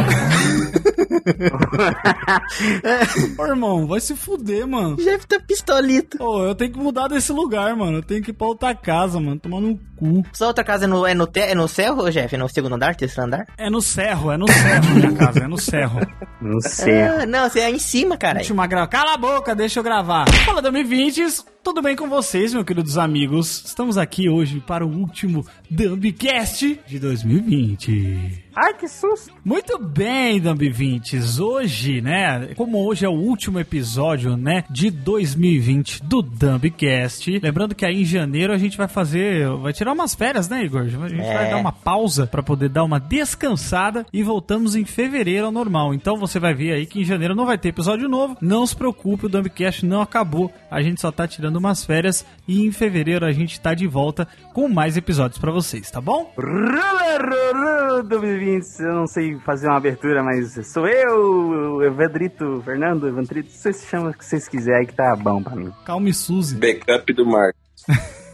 [3.39, 4.97] Ô, irmão, vai se fuder, mano.
[4.97, 6.19] Jeff tá pistolito.
[6.19, 7.99] Pô, eu tenho que mudar desse lugar, mano.
[7.99, 9.39] Eu tenho que ir pra outra casa, mano.
[9.39, 10.23] Tomar no cu.
[10.33, 12.35] Sua outra casa é no, é no, te, é no ô, Jeff?
[12.35, 13.47] É no segundo andar, terceiro andar?
[13.57, 16.01] É no Cerro, é no Cerro, minha casa, é no Cerro.
[16.41, 17.03] Não sei.
[17.03, 18.41] Ah, não, você é em cima, cara.
[18.41, 18.87] Última gra...
[18.87, 20.29] Cala a boca, deixa eu gravar.
[20.45, 21.27] Fala 2020,
[21.65, 23.63] tudo bem com vocês, meus queridos amigos?
[23.65, 28.43] Estamos aqui hoje para o último Dumbcast de 2020.
[28.55, 29.33] Ai, que susto.
[29.43, 31.41] Muito bem, Dumb20.
[31.41, 32.49] Hoje, né?
[32.55, 34.65] Como hoje é o último episódio, né?
[34.69, 37.39] De 2020 do Dumbcast.
[37.43, 39.49] Lembrando que aí em janeiro a gente vai fazer.
[39.57, 40.83] Vai tirar umas férias, né, Igor?
[40.83, 41.51] A gente vai É.
[41.51, 45.95] dar uma pausa pra poder dar uma descansada e voltamos em fevereiro ao normal.
[45.95, 48.37] Então você vai ver aí que em janeiro não vai ter episódio novo.
[48.43, 50.53] Não se preocupe, o Dumbcast não acabou.
[50.71, 53.87] A gente só tá tirando tirando umas férias e em fevereiro a gente tá de
[53.87, 56.33] volta com mais episódios pra vocês, tá bom?
[56.37, 63.77] Rulê, 2020, eu não sei fazer uma abertura, mas sou eu, Evandrito, Fernando, Evandrito, vocês
[63.77, 65.71] se chamam o que vocês quiserem que tá bom pra mim.
[65.85, 66.57] Calma e Suzy.
[66.57, 67.61] Backup do Marcos.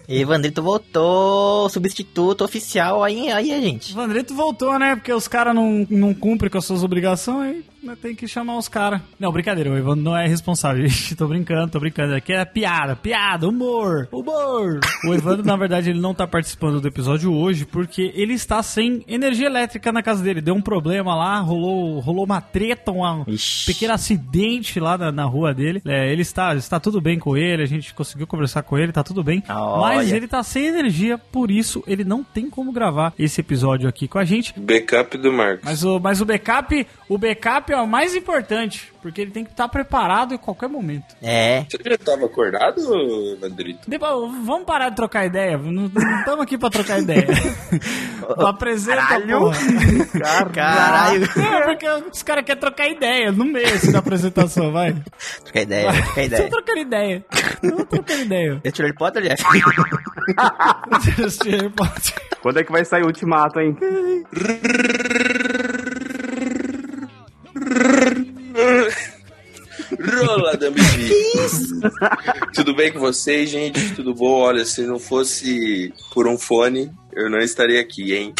[0.09, 3.92] Evandrito voltou, substituto oficial aí, aí, gente.
[3.92, 4.96] O Vandrito voltou, né?
[4.96, 7.64] Porque os caras não, não cumprem com as suas obrigações, aí
[7.96, 9.01] tem que chamar os caras.
[9.18, 10.87] Não, brincadeira, o Evandro não é responsável.
[11.16, 12.14] Tô brincando, tô brincando.
[12.14, 14.81] Aqui é piada, piada, humor, humor.
[15.05, 19.05] O Evandro, na verdade, ele não tá participando do episódio hoje porque ele está sem
[19.09, 20.40] energia elétrica na casa dele.
[20.40, 23.66] Deu um problema lá, rolou, rolou uma treta, um Ixi.
[23.66, 25.83] pequeno acidente lá na, na rua dele.
[25.87, 29.03] É, ele está, está tudo bem com ele, a gente conseguiu conversar com ele, tá
[29.03, 29.42] tudo bem.
[29.48, 29.96] Olha.
[29.96, 34.07] Mas ele tá sem energia, por isso ele não tem como gravar esse episódio aqui
[34.07, 34.59] com a gente.
[34.59, 35.64] Backup do Marcos.
[35.64, 39.50] Mas o, mas o backup, o backup é o mais importante, porque ele tem que
[39.50, 41.14] estar preparado em qualquer momento.
[41.22, 41.64] É.
[41.70, 42.80] Você já tava acordado,
[43.40, 43.88] Vandrito?
[43.88, 44.12] Depois,
[44.44, 45.56] vamos parar de trocar ideia.
[45.56, 47.26] Não estamos aqui pra trocar ideia.
[48.46, 49.38] Apresenta, Caralho.
[49.38, 49.58] porra.
[50.52, 51.20] Caralho.
[51.36, 54.92] Não, porque os caras querem trocar ideia no meio assim, da apresentação, vai.
[55.44, 56.50] Troca ideia, troca Só ideia.
[56.50, 57.24] trocando ideia.
[57.62, 58.60] Não trocando ideia.
[58.64, 59.42] Eu tirei Harry Potter, Jeff?
[62.40, 63.76] Quando é que vai sair o ultimato, hein?
[70.16, 70.81] Rola, Dambi.
[72.55, 73.94] Tudo bem com vocês, gente?
[73.94, 74.40] Tudo bom?
[74.40, 78.35] Olha, se não fosse por um fone, eu não estaria aqui, hein?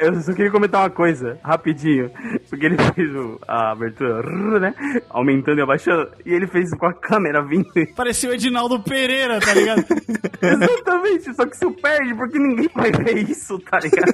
[0.00, 2.10] Eu só queria comentar uma coisa, rapidinho.
[2.48, 4.74] Porque ele fez o- a abertura, né?
[5.10, 6.08] Aumentando e abaixando.
[6.24, 7.66] E ele fez com a câmera vindo.
[7.96, 9.84] Parecia o Edinaldo Pereira, tá ligado?
[10.40, 14.12] Exatamente, só que isso perde, porque ninguém vai ver isso, tá ligado?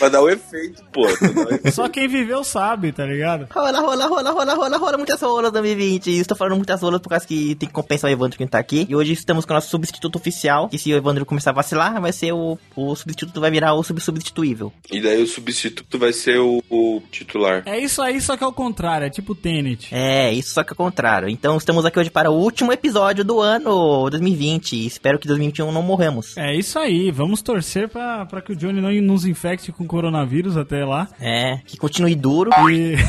[0.00, 1.02] É pra dar o efeito, pô.
[1.02, 1.72] o efeito.
[1.72, 3.46] Só quem viveu sabe, tá ligado?
[3.52, 6.10] Rola, rola, rola, rola, rola, rola, muitas rolas 2020.
[6.10, 8.58] Estou falando muitas rolas por causa que tem que compensar o Evandro que não tá
[8.58, 8.86] aqui.
[8.88, 10.70] E hoje estamos com o nosso substituto oficial.
[10.70, 13.82] Que se o Evandro começar a vacilar, vai ser o, o substituto, vai virar o
[13.82, 14.72] subsubstituível.
[14.90, 17.62] E daí o substituto vai ser o, o titular.
[17.66, 19.94] É isso aí, só que ao contrário, é tipo Tenet.
[19.94, 21.28] É, isso só que é o contrário.
[21.28, 24.86] Então estamos aqui hoje para o último episódio do ano 2020.
[24.86, 26.38] Espero que 2021 não morramos.
[26.38, 30.84] É isso aí, vamos torcer pra que o Johnny não nos infecte com coronavírus até
[30.84, 31.08] lá.
[31.20, 32.50] É, que continue duro.
[32.70, 32.94] E...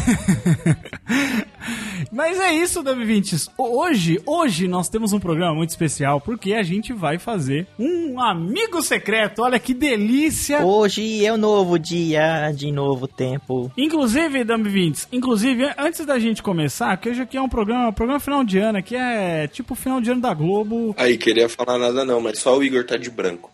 [2.12, 3.52] Mas é isso, W20.
[3.56, 8.82] Hoje, hoje nós temos um programa muito especial porque a gente vai fazer um amigo
[8.82, 9.44] secreto.
[9.44, 10.66] Olha que delícia!
[10.66, 13.72] Hoje é um novo dia, de novo tempo.
[13.78, 18.20] Inclusive, W20, inclusive, antes da gente começar, que hoje aqui é um programa, um programa
[18.20, 20.96] final de ano, que é tipo final de ano da Globo.
[20.98, 23.52] Aí, queria falar nada não, mas só o Igor tá de branco.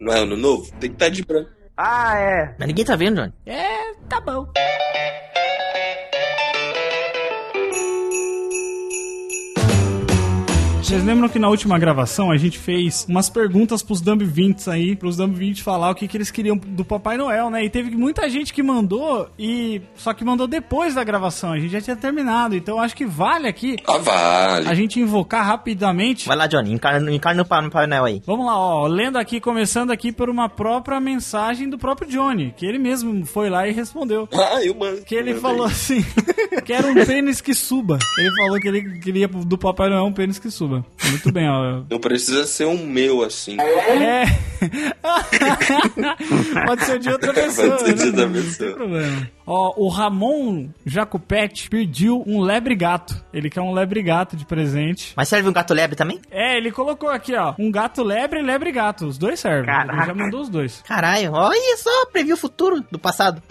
[0.00, 0.68] Não é ano novo?
[0.80, 1.61] Tem que estar de branco.
[1.84, 2.54] Ah, é.
[2.56, 3.32] Mas ninguém tá vendo, Johnny.
[3.44, 4.46] É, tá bom.
[10.92, 14.94] Vocês lembram que na última gravação a gente fez umas perguntas pros Dumb 20 aí,
[14.94, 17.64] pros Dumb 20 falar o que, que eles queriam do Papai Noel, né?
[17.64, 21.70] E teve muita gente que mandou e só que mandou depois da gravação, a gente
[21.72, 24.68] já tinha terminado, então acho que vale aqui Ah, vale.
[24.68, 26.28] a gente invocar rapidamente.
[26.28, 28.22] Vai lá, Johnny, encarna, encarna o pa- no painel aí.
[28.26, 32.66] Vamos lá, ó, lendo aqui, começando aqui por uma própria mensagem do próprio Johnny, que
[32.66, 34.28] ele mesmo foi lá e respondeu.
[34.30, 35.00] Ah, eu mando.
[35.06, 36.04] Que ele falou assim,
[36.66, 37.98] que era um pênis que suba.
[38.18, 40.81] Ele falou que ele queria do Papai Noel um pênis que suba.
[41.10, 41.82] Muito bem, ó.
[41.90, 43.56] Não precisa ser um meu assim.
[43.60, 44.24] É.
[46.66, 47.76] Pode ser de outra pessoa.
[47.76, 48.06] Pode ser de né?
[48.06, 48.72] outra Não tem pessoa.
[48.74, 49.30] problema.
[49.46, 53.22] Ó, o Ramon Jacopete pediu um lebre gato.
[53.32, 55.12] Ele quer um lebre gato de presente.
[55.16, 56.20] Mas serve um gato lebre também?
[56.30, 57.54] É, ele colocou aqui, ó.
[57.58, 59.06] Um gato lebre e lebre gato.
[59.06, 59.72] Os dois servem.
[59.74, 60.82] Ele já mandou os dois.
[60.86, 63.42] Caralho, olha só, previu o futuro do passado.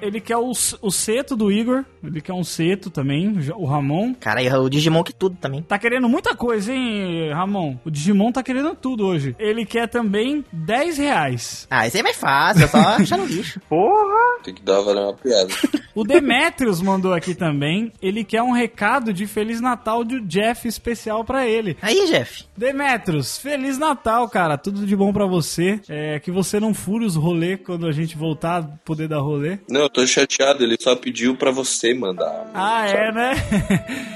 [0.00, 0.50] Ele quer o,
[0.82, 1.84] o seto do Igor.
[2.02, 4.14] Ele quer um seto também, o Ramon.
[4.14, 5.62] Caralho, o Digimon que tudo também.
[5.62, 7.76] Tá querendo muita coisa, hein, Ramon?
[7.84, 9.34] O Digimon tá querendo tudo hoje.
[9.38, 11.66] Ele quer também 10 reais.
[11.70, 13.60] Ah, esse aí é mais fácil, é só achar no lixo.
[13.68, 14.42] Porra!
[14.42, 15.48] Tem que dar valer uma piada.
[15.94, 17.92] O Demetrius mandou aqui também.
[18.02, 21.76] Ele quer um recado de Feliz Natal de Jeff especial pra ele.
[21.80, 22.44] Aí, Jeff.
[22.56, 24.58] Demetrius, Feliz Natal, cara.
[24.58, 25.80] Tudo de bom pra você.
[25.88, 29.58] É, que você não fure os rolê quando a gente voltar a poder dar rolê.
[29.68, 32.50] Não, eu tô chateado, ele só pediu pra você mandar.
[32.52, 33.34] Ah, é, né?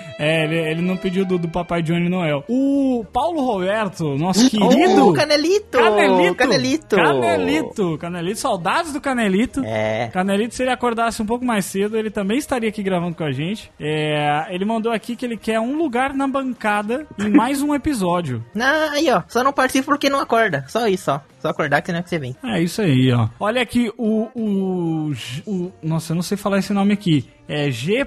[0.18, 2.44] É, ele, ele não pediu do, do Papai Johnny Noel.
[2.48, 5.06] O Paulo Roberto, nosso querido.
[5.08, 5.78] Oh, Canelito!
[5.78, 6.34] Canelito!
[6.34, 6.96] Canelito!
[6.96, 7.98] Canelito!
[7.98, 9.62] Canelito, saudades do Canelito.
[9.64, 10.08] É.
[10.12, 13.30] Canelito, se ele acordasse um pouco mais cedo, ele também estaria aqui gravando com a
[13.30, 13.70] gente.
[13.78, 18.44] É, ele mandou aqui que ele quer um lugar na bancada em mais um episódio.
[18.54, 19.22] Não, aí, ó.
[19.28, 20.64] Só não participa porque não acorda.
[20.68, 21.20] Só isso, ó.
[21.38, 22.34] Só acordar que não é que você vem.
[22.44, 23.28] É isso aí, ó.
[23.38, 25.12] Olha aqui o, o,
[25.46, 27.28] o- Nossa, eu não sei falar esse nome aqui.
[27.48, 28.06] É G.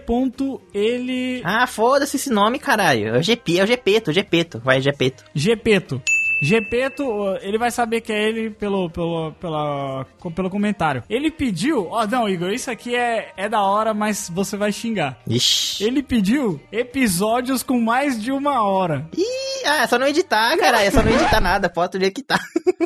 [0.73, 1.41] Ele.
[1.43, 2.15] Ah, foda-se.
[2.15, 3.15] Esse nome, caralho.
[3.15, 4.59] É o GP, é o Gepeto, Gepeto.
[4.59, 5.23] Vai, Gepeto.
[5.33, 6.01] Gepeto.
[6.41, 11.03] Gepeto, ele vai saber que é ele pelo, pelo, pela, pelo comentário.
[11.07, 11.87] Ele pediu.
[11.89, 15.19] Ó, não, Igor, isso aqui é, é da hora, mas você vai xingar.
[15.27, 15.83] Ixi.
[15.83, 19.07] Ele pediu episódios com mais de uma hora.
[19.15, 20.87] Ih, ah, é só não editar, caralho.
[20.87, 21.71] É só não editar nada.
[21.91, 22.39] Do jeito que tá.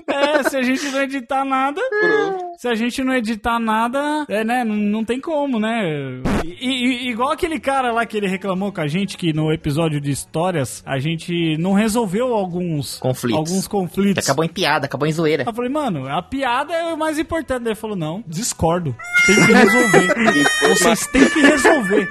[0.07, 1.81] É, se a gente não editar nada.
[2.57, 4.63] Se a gente não editar nada, é, né?
[4.63, 6.21] Não, não tem como, né?
[6.43, 9.99] E, e- igual aquele cara lá que ele reclamou com a gente que no episódio
[9.99, 13.44] de histórias a gente não resolveu alguns Conflitos.
[13.49, 14.23] Alguns conflitos.
[14.23, 15.43] Acabou em piada, acabou em zoeira.
[15.47, 17.65] Eu falei, mano, a piada é o mais importante.
[17.65, 18.95] Ele falou, não, discordo.
[19.25, 20.47] Tem que resolver.
[20.69, 22.09] Vocês têm que resolver.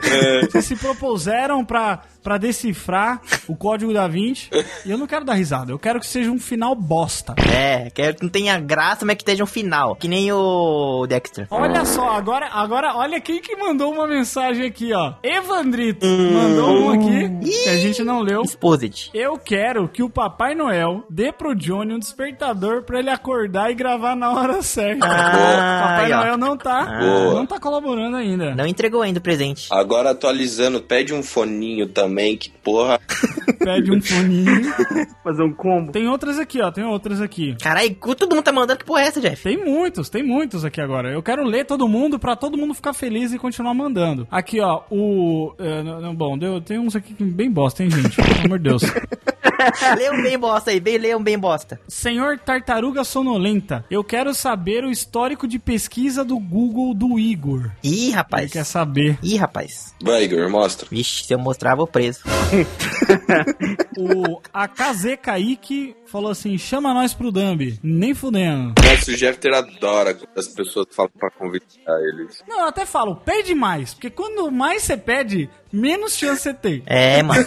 [0.51, 4.51] Vocês se propuseram pra, pra decifrar o código da 20
[4.87, 5.71] e eu não quero dar risada.
[5.71, 7.35] Eu quero que seja um final bosta.
[7.55, 9.95] É, quero que não tenha graça, mas que esteja um final.
[9.95, 11.47] Que nem o Dexter.
[11.51, 15.13] Olha só, agora, agora olha quem que mandou uma mensagem aqui, ó.
[15.23, 18.43] Evandrito mandou um aqui que a gente não leu.
[18.43, 19.11] Exposed.
[19.13, 23.75] Eu quero que o Papai Noel dê pro Johnny um despertador pra ele acordar e
[23.75, 25.05] gravar na hora certa.
[25.07, 26.19] Ah, Papai aí.
[26.19, 27.35] Noel não tá, Boa.
[27.35, 28.55] não tá colaborando ainda.
[28.55, 29.69] Não entregou ainda o presente.
[29.71, 33.01] Agora atualizando, pede um foninho também, que porra.
[33.59, 34.63] Pede um foninho.
[35.23, 35.93] Fazer um combo.
[35.93, 37.57] Tem outras aqui, ó, tem outras aqui.
[37.61, 39.43] Caralho, todo mundo tá mandando que porra é essa, Jeff?
[39.43, 41.11] Tem muitos, tem muitos aqui agora.
[41.11, 44.27] Eu quero ler todo mundo pra todo mundo ficar feliz e continuar mandando.
[44.31, 45.55] Aqui, ó, o.
[45.59, 48.17] é, não, não, bom, deu, tem uns aqui que bem bosta, hein, gente?
[48.17, 48.83] Pelo amor de Deus.
[49.97, 51.81] Lê um bem bosta aí, bem, lê um bem bosta.
[51.89, 57.71] Senhor Tartaruga Sonolenta, eu quero saber o histórico de pesquisa do Google do Igor.
[57.83, 58.53] Ih, Ele rapaz.
[58.53, 59.19] quer saber.
[59.23, 59.95] Ih, rapaz.
[60.03, 60.87] Vai, Igor, mostra.
[60.91, 62.21] Vixe, se eu mostrar, vou preso.
[63.97, 67.81] O AKZ Kaique falou assim: chama nós pro Dumbi.
[67.83, 68.73] Nem fudendo.
[68.81, 71.67] Nossa, o Jeffter adora quando as pessoas falam pra convidar
[72.09, 72.41] eles.
[72.47, 73.95] Não, eu até falo, pede mais.
[73.95, 76.83] Porque quando mais você pede, menos chance você tem.
[76.87, 77.45] É, mano.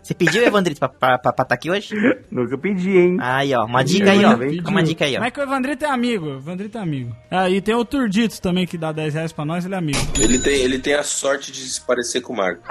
[0.00, 1.94] Você pediu, Evandrito, pra estar pra, pra tá aqui hoje?
[2.30, 3.16] Nunca pedi, hein?
[3.20, 3.64] Aí, ó.
[3.64, 4.36] Uma dica aí, ó.
[4.36, 4.62] Pediu.
[4.66, 5.20] Uma dica aí, ó.
[5.20, 6.26] Mas que o Evandrito é amigo.
[6.26, 7.14] O Evandrito é amigo.
[7.30, 9.98] Ah, e tem o Turditos também, que dá 10 reais pra nós, ele é amigo.
[10.18, 12.62] Ele tem, ele tem a sorte de se parecer com o Marco.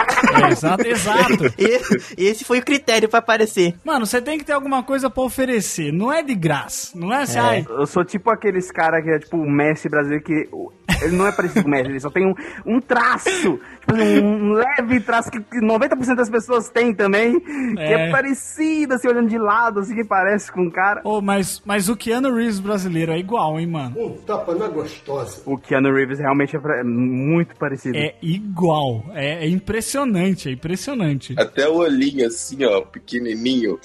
[0.41, 1.53] É, exato, exato.
[1.57, 3.75] Esse, esse foi o critério pra aparecer.
[3.83, 5.91] Mano, você tem que ter alguma coisa pra oferecer.
[5.91, 6.97] Não é de graça.
[6.97, 10.23] Não é assim, ai, Eu sou tipo aqueles cara que é tipo o Messi brasileiro
[10.23, 10.71] que o-
[11.03, 12.33] ele não é parecido com o Messi, ele só tem um,
[12.65, 17.79] um traço, tipo assim, um leve traço que que 90% das pessoas têm também, que
[17.81, 18.07] É.
[18.07, 21.01] é parecido, assim, olhando de lado, assim, que parece com um cara.
[21.03, 23.95] Ô, mas, mas o Keanu Reeves brasileiro é igual, hein, mano?
[25.45, 27.97] O Keanu Reeves realmente é pra- muito parecido.
[27.97, 29.05] É igual.
[29.13, 31.35] É, é impressionante, é impressionante.
[31.37, 33.79] Até o olhinho assim, ó, pequenininho.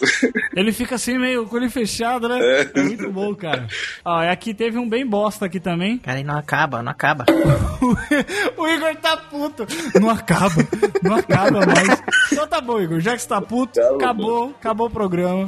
[0.55, 2.38] Ele fica assim, meio com ele fechado, né?
[2.75, 3.66] É muito bom, cara.
[4.05, 5.98] Ó, e aqui teve um bem bosta aqui também.
[5.98, 7.25] Cara, aí não acaba, não acaba.
[8.57, 9.66] o Igor tá puto.
[10.01, 10.55] Não acaba,
[11.03, 12.03] não acaba mais.
[12.33, 13.01] Então tá bom, Igor.
[13.01, 15.46] Já que você tá puto, Tá acabou, acabou o programa.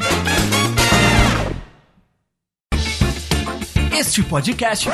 [3.97, 4.89] Este podcast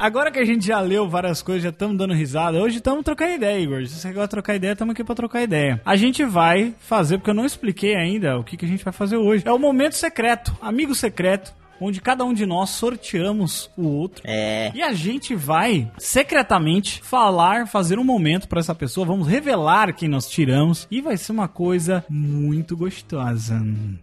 [0.00, 3.34] Agora que a gente já leu várias coisas, já estamos dando risada, hoje estamos trocando
[3.34, 3.86] ideia, Igor.
[3.86, 5.78] Se você de trocar ideia, estamos aqui pra trocar ideia.
[5.84, 8.94] A gente vai fazer, porque eu não expliquei ainda o que, que a gente vai
[8.94, 9.42] fazer hoje.
[9.46, 14.22] É o momento secreto, amigo secreto, onde cada um de nós sorteamos o outro.
[14.24, 14.70] É.
[14.74, 20.08] E a gente vai secretamente falar, fazer um momento pra essa pessoa, vamos revelar quem
[20.08, 23.60] nós tiramos e vai ser uma coisa muito gostosa.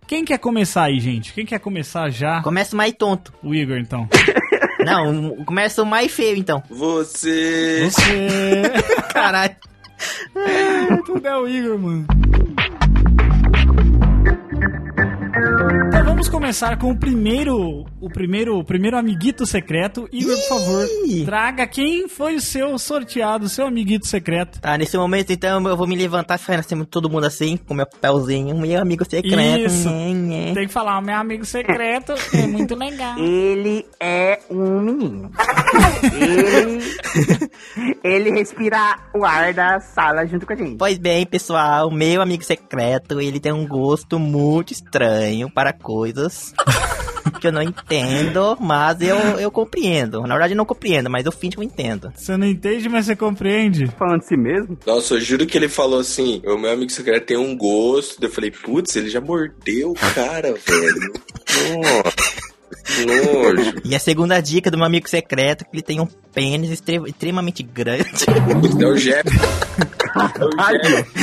[0.08, 1.34] Quem quer começar aí, gente?
[1.34, 2.42] Quem quer começar já?
[2.42, 3.34] Começa o mais tonto.
[3.44, 4.08] O Igor, então.
[4.80, 6.64] Não, começa o mais feio, então.
[6.70, 7.90] Você.
[7.90, 8.62] Você.
[9.12, 9.56] Caralho.
[11.06, 12.08] Tudo é o Igor, mano.
[16.18, 20.10] Vamos começar com o primeiro, o primeiro, o primeiro amiguito secreto.
[20.12, 20.88] Igor, por favor,
[21.24, 24.60] traga quem foi o seu sorteado, o seu amiguito secreto.
[24.60, 27.76] Tá, nesse momento, então, eu vou me levantar e sair assim, todo mundo assim, com
[27.76, 28.58] meu papelzinho.
[28.58, 29.68] Meu amigo secreto.
[29.68, 29.88] Isso.
[29.90, 30.54] Nhê, nhê.
[30.56, 33.20] Tem que falar, o meu amigo secreto é muito legal.
[33.20, 35.32] Ele é um menino.
[36.20, 36.82] ele,
[38.04, 40.78] ele respira o ar da sala junto com a gente.
[40.78, 46.07] Pois bem, pessoal, meu amigo secreto, ele tem um gosto muito estranho para coisas
[47.40, 50.22] que eu não entendo, mas eu, eu compreendo.
[50.22, 52.12] Na verdade, eu não compreendo, mas eu finge que eu entendo.
[52.16, 53.88] Você não entende, mas você compreende.
[53.98, 54.78] Falando de si mesmo.
[54.86, 58.24] Nossa, eu juro que ele falou assim: o meu amigo secreto tem um gosto.
[58.24, 61.14] Eu falei, putz, ele já mordeu o cara, velho.
[61.78, 62.37] Nossa,
[63.06, 63.74] nojo.
[63.86, 67.62] E a segunda dica do meu amigo secreto, que ele tem um pênis extre- extremamente
[67.64, 68.06] grande.
[68.82, 69.30] É o Jeff.
[70.18, 70.50] É o
[70.82, 71.14] Jeff.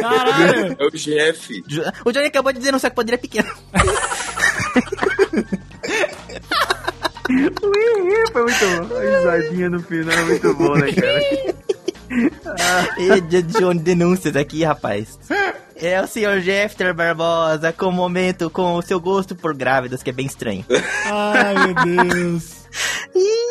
[0.00, 0.76] Caralho!
[0.76, 1.62] É o Jeff.
[2.04, 3.48] o Johnny acabou de dizer, não sei que poderia pequeno.
[7.30, 8.96] Ui, foi muito bom.
[8.96, 11.20] A risadinha no final é muito bom, né, cara?
[12.98, 15.16] E de- Johnny denúncias aqui, rapaz.
[15.82, 20.10] É o senhor Jeffter Barbosa com o momento, com o seu gosto por grávidas, que
[20.10, 20.64] é bem estranho.
[21.06, 22.66] Ai, meu Deus.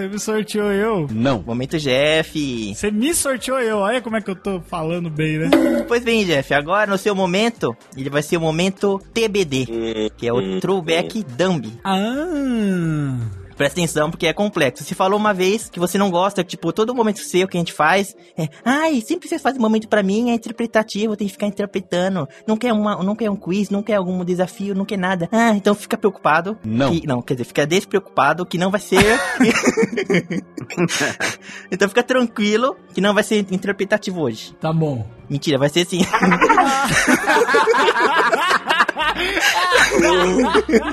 [0.00, 1.06] Você me sorteou eu?
[1.10, 1.42] Não.
[1.42, 2.74] Momento Jeff.
[2.74, 3.78] Você me sorteou eu.
[3.78, 5.50] Olha como é que eu tô falando bem, né?
[5.86, 10.32] Pois bem, Jeff, agora no seu momento, ele vai ser o momento TBD, que é
[10.32, 11.70] o Throwback Dumb.
[11.84, 13.39] Ah.
[13.60, 14.82] Presta atenção porque é complexo.
[14.82, 17.74] Você falou uma vez que você não gosta, tipo, todo momento seu que a gente
[17.74, 21.46] faz é, ai, sempre você faz um momento pra mim é interpretativo, tem que ficar
[21.46, 22.26] interpretando.
[22.46, 25.28] Não quer uma, não quer um quiz, não quer algum desafio, não quer nada.
[25.30, 26.56] Ah, então fica preocupado.
[26.64, 26.90] Não.
[26.90, 29.04] que- não, quer dizer, fica despreocupado que não vai ser.
[31.70, 34.54] então fica tranquilo que não vai ser interpretativo hoje.
[34.58, 35.06] Tá bom.
[35.28, 36.00] Mentira, vai ser sim.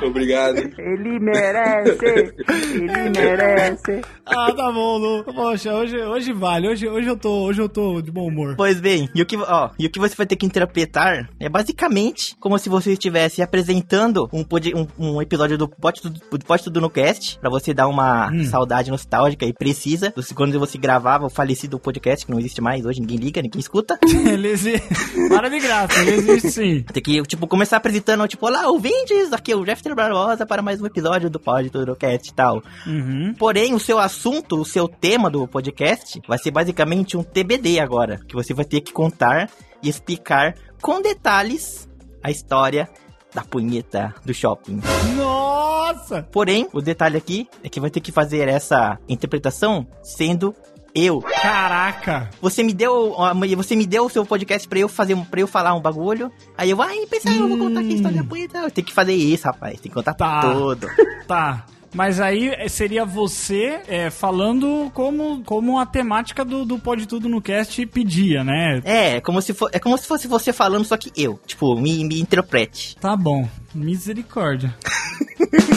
[0.06, 0.58] Obrigado.
[0.78, 4.02] Ele merece, ele merece.
[4.26, 5.24] Ah, tá bom, Lu.
[5.24, 6.68] Poxa, hoje, hoje vale.
[6.70, 8.56] Hoje, hoje, eu tô, hoje eu tô de bom humor.
[8.56, 11.50] Pois bem, e o, que, ó, e o que você vai ter que interpretar é
[11.50, 16.46] basicamente como se você estivesse apresentando um, pod- um, um episódio do Pote Tudo, do
[16.46, 20.78] Pote Tudo no Cast, pra você dar uma saudade nostálgica e precisa do quando você
[20.78, 23.98] gravava o falecido podcast, que não existe mais hoje, ninguém liga, ninguém escuta.
[24.28, 24.88] Ele existe.
[25.30, 26.84] Para de graça, ele existe sim.
[26.94, 30.82] Tem que, tipo, começar apresentando, tipo, olá, ouvintes, aqui é o Jeff Barbosa para mais
[30.82, 32.62] um episódio do Pod Tudo no Cast e tal.
[32.86, 33.34] Uhum.
[33.38, 38.19] Porém, o seu assunto, o seu tema do podcast vai ser basicamente um TBD agora,
[38.27, 39.49] que você vai ter que contar
[39.82, 41.88] e explicar com detalhes
[42.21, 42.89] a história
[43.34, 44.82] da punheta do shopping.
[45.15, 46.23] Nossa!
[46.23, 50.53] Porém, o detalhe aqui é que vai ter que fazer essa interpretação sendo
[50.97, 51.21] eu.
[51.21, 52.29] Caraca!
[52.41, 53.15] Você me deu,
[53.55, 56.31] você me deu o seu podcast pra eu fazer, para eu falar um bagulho.
[56.57, 58.57] Aí eu, ai, pensar, eu vou contar aqui a história punheta.
[58.60, 59.73] Eu tenho que fazer isso, rapaz.
[59.79, 60.41] Tem que contar Tá.
[60.41, 60.88] tudo.
[61.27, 61.65] Tá.
[61.93, 67.27] Mas aí eh, seria você é, falando como, como a temática do, do Pode Tudo
[67.29, 68.81] no Cast pedia, né?
[68.83, 71.39] É, é como se for, é como se fosse você falando, só que eu.
[71.45, 72.95] Tipo, me, me interprete.
[72.97, 73.47] Tá bom.
[73.73, 74.73] Misericórdia.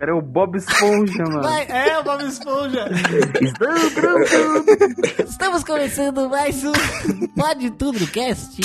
[0.00, 1.42] Era o Bob Esponja, mano.
[1.42, 2.88] Vai- É, o Bob Esponja.
[5.28, 6.72] Estamos começando mais um
[7.36, 8.60] Pode Tudo Cast.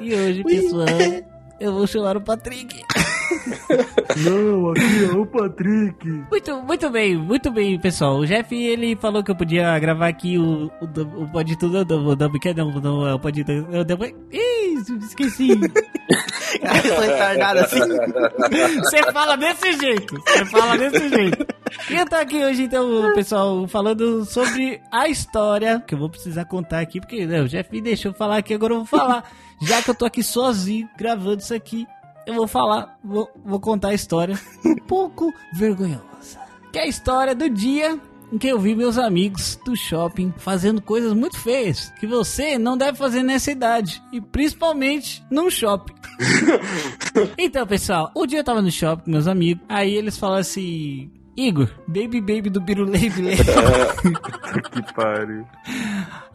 [0.00, 0.86] e hoje, pessoal,
[1.60, 2.82] eu vou chamar o Patrick.
[4.16, 6.08] Não, aqui é o Patrick.
[6.30, 8.18] Muito, muito bem, muito bem, pessoal.
[8.18, 12.08] O Jeff, ele falou que eu podia gravar aqui o, o, o Pode Tudo, o
[12.10, 15.50] o Dub, que não, não, é o Pode Tudo, o Dub- Ih, esqueci.
[15.50, 17.80] eu tô retardado assim.
[18.80, 21.46] Você fala desse jeito, você fala desse jeito.
[21.90, 26.44] E eu tô aqui hoje, então, pessoal, falando sobre a história, que eu vou precisar
[26.44, 29.30] contar aqui, porque né, o Jeff me deixou falar aqui, agora eu vou falar.
[29.62, 31.86] Já que eu tô aqui sozinho, gravando isso aqui,
[32.26, 36.02] eu vou falar, vou, vou contar a história um pouco vergonhosa.
[36.72, 37.98] Que é a história do dia
[38.32, 42.76] em que eu vi meus amigos do shopping fazendo coisas muito feias que você não
[42.76, 45.94] deve fazer nessa idade e principalmente num shopping.
[47.38, 51.10] então, pessoal, um dia eu tava no shopping com meus amigos, aí eles falaram assim:
[51.36, 53.10] Igor, baby baby do Birulei
[54.70, 55.44] Que pariu.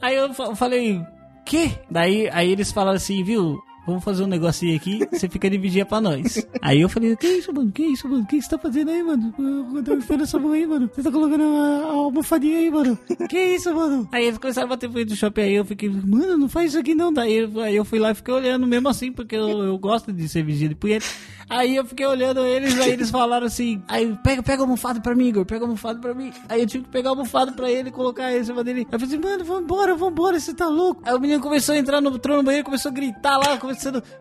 [0.02, 1.02] Aí eu fa- falei,
[1.46, 1.72] que?
[1.90, 3.60] Daí aí eles falaram assim, viu?
[3.90, 6.46] Vamos fazer um negocinho aqui, você fica de vigia pra nós.
[6.62, 7.72] Aí eu falei, que isso, mano?
[7.72, 8.22] Que isso, mano?
[8.24, 9.34] O que você tá fazendo aí, mano?
[9.76, 10.90] Eu tô esperando essa mão aí, mano.
[10.94, 12.98] Você tá colocando a, a almofadinha aí, mano.
[13.28, 14.08] Que isso, mano?
[14.12, 16.80] Aí eles começaram a bater frente do shopping, aí eu fiquei, mano, não faz isso
[16.80, 17.12] aqui não.
[17.12, 20.30] Daí aí eu fui lá e fiquei olhando mesmo assim, porque eu, eu gosto de
[20.30, 21.08] ser vigia de punheta.
[21.50, 25.16] Aí eu fiquei olhando eles, aí eles falaram assim, aí pega, pega a almofada pra
[25.16, 26.32] mim, Igor, pega a almofada pra mim.
[26.48, 28.82] Aí eu tive que pegar a almofada pra ele colocar em cima dele.
[28.82, 31.02] Aí eu falei assim, mano, vambora, vambora, você tá louco.
[31.04, 33.58] Aí o menino começou a entrar no trono no banheiro, começou a gritar lá,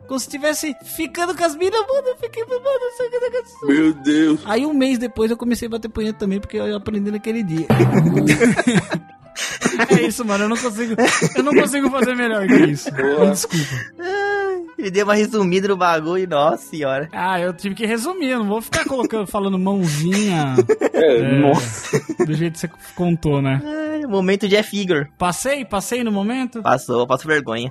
[0.07, 3.21] como se estivesse ficando com as minas, mano, eu fiquei, mano, não sei o que
[3.21, 3.66] tá acontecendo.
[3.66, 4.40] Meu Deus.
[4.44, 7.66] Aí um mês depois eu comecei a bater punheta também, porque eu aprendi naquele dia.
[9.91, 10.95] é isso, mano, eu não consigo,
[11.37, 12.91] eu não consigo fazer melhor que isso.
[13.30, 13.66] Desculpa.
[14.78, 17.09] Ele deu uma resumida no bagulho, nossa senhora.
[17.12, 20.55] Ah, eu tive que resumir, eu não vou ficar colocando, falando mãozinha
[20.93, 22.01] É, Nossa.
[22.24, 23.61] do jeito que você contou, né?
[23.64, 25.09] Ai, momento Jeff Igor.
[25.18, 26.62] Passei, passei no momento.
[26.62, 27.70] Passou, passo vergonha.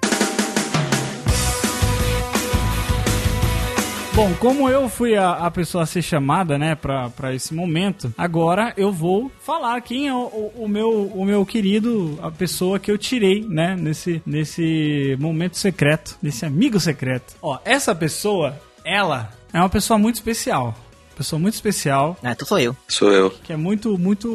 [4.17, 8.11] Bom, como eu fui a, a pessoa a ser chamada, né, pra, pra esse momento,
[8.17, 12.79] agora eu vou falar quem é o, o- o meu, o meu querido, a pessoa
[12.79, 17.35] que eu tirei, né, nesse, nesse momento secreto, nesse amigo secreto.
[17.43, 20.73] Ó, essa pessoa, ela é uma pessoa muito especial.
[21.15, 22.75] Pessoa muito especial, Ah, então sou eu.
[22.87, 23.29] Sou eu.
[23.29, 24.29] que é muito, muito,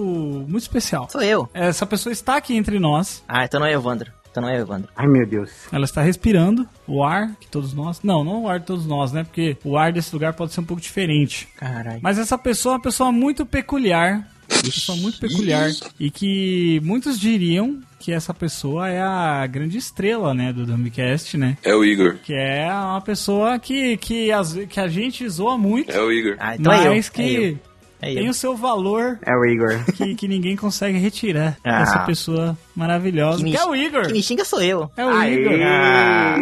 [0.49, 1.09] muito especial.
[1.11, 1.49] Sou eu.
[1.53, 3.23] Essa pessoa está aqui entre nós.
[3.29, 4.13] Ah, então não é Evandro.
[4.33, 4.89] Então não é Evandro.
[4.97, 5.51] Ai, meu Deus.
[5.71, 8.01] Ela está respirando o ar que todos nós.
[8.03, 9.25] Não, não o ar de todos nós, né?
[9.25, 11.47] Porque o ar desse lugar pode ser um pouco diferente.
[11.57, 12.01] Caralho.
[12.03, 14.27] Mas essa pessoa é uma pessoa muito peculiar.
[14.51, 15.71] Uma pessoa muito peculiar.
[16.01, 20.51] E que muitos diriam que essa pessoa é a grande estrela, né?
[20.53, 21.57] Do Dumbcast, né?
[21.63, 22.17] É o Igor.
[22.23, 26.37] Que é uma pessoa que, que, as, que a gente zoa muito, É o Igor.
[26.39, 26.95] Ah, então é eu.
[26.95, 27.59] mas que É eu.
[28.03, 28.31] É tem eu.
[28.33, 29.85] o seu valor É o Igor.
[29.95, 31.79] que, que ninguém consegue retirar Ah.
[31.81, 33.45] dessa pessoa maravilhosa.
[33.45, 34.07] Que Que, é o Igor.
[34.07, 34.91] Que me xinga sou eu.
[34.97, 35.53] É o Aê, Igor.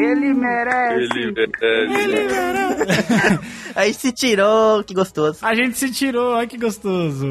[0.01, 1.19] ele merece.
[1.19, 2.29] Ele
[3.77, 5.39] Aí se tirou, que gostoso.
[5.43, 7.27] A gente se tirou, olha que gostoso.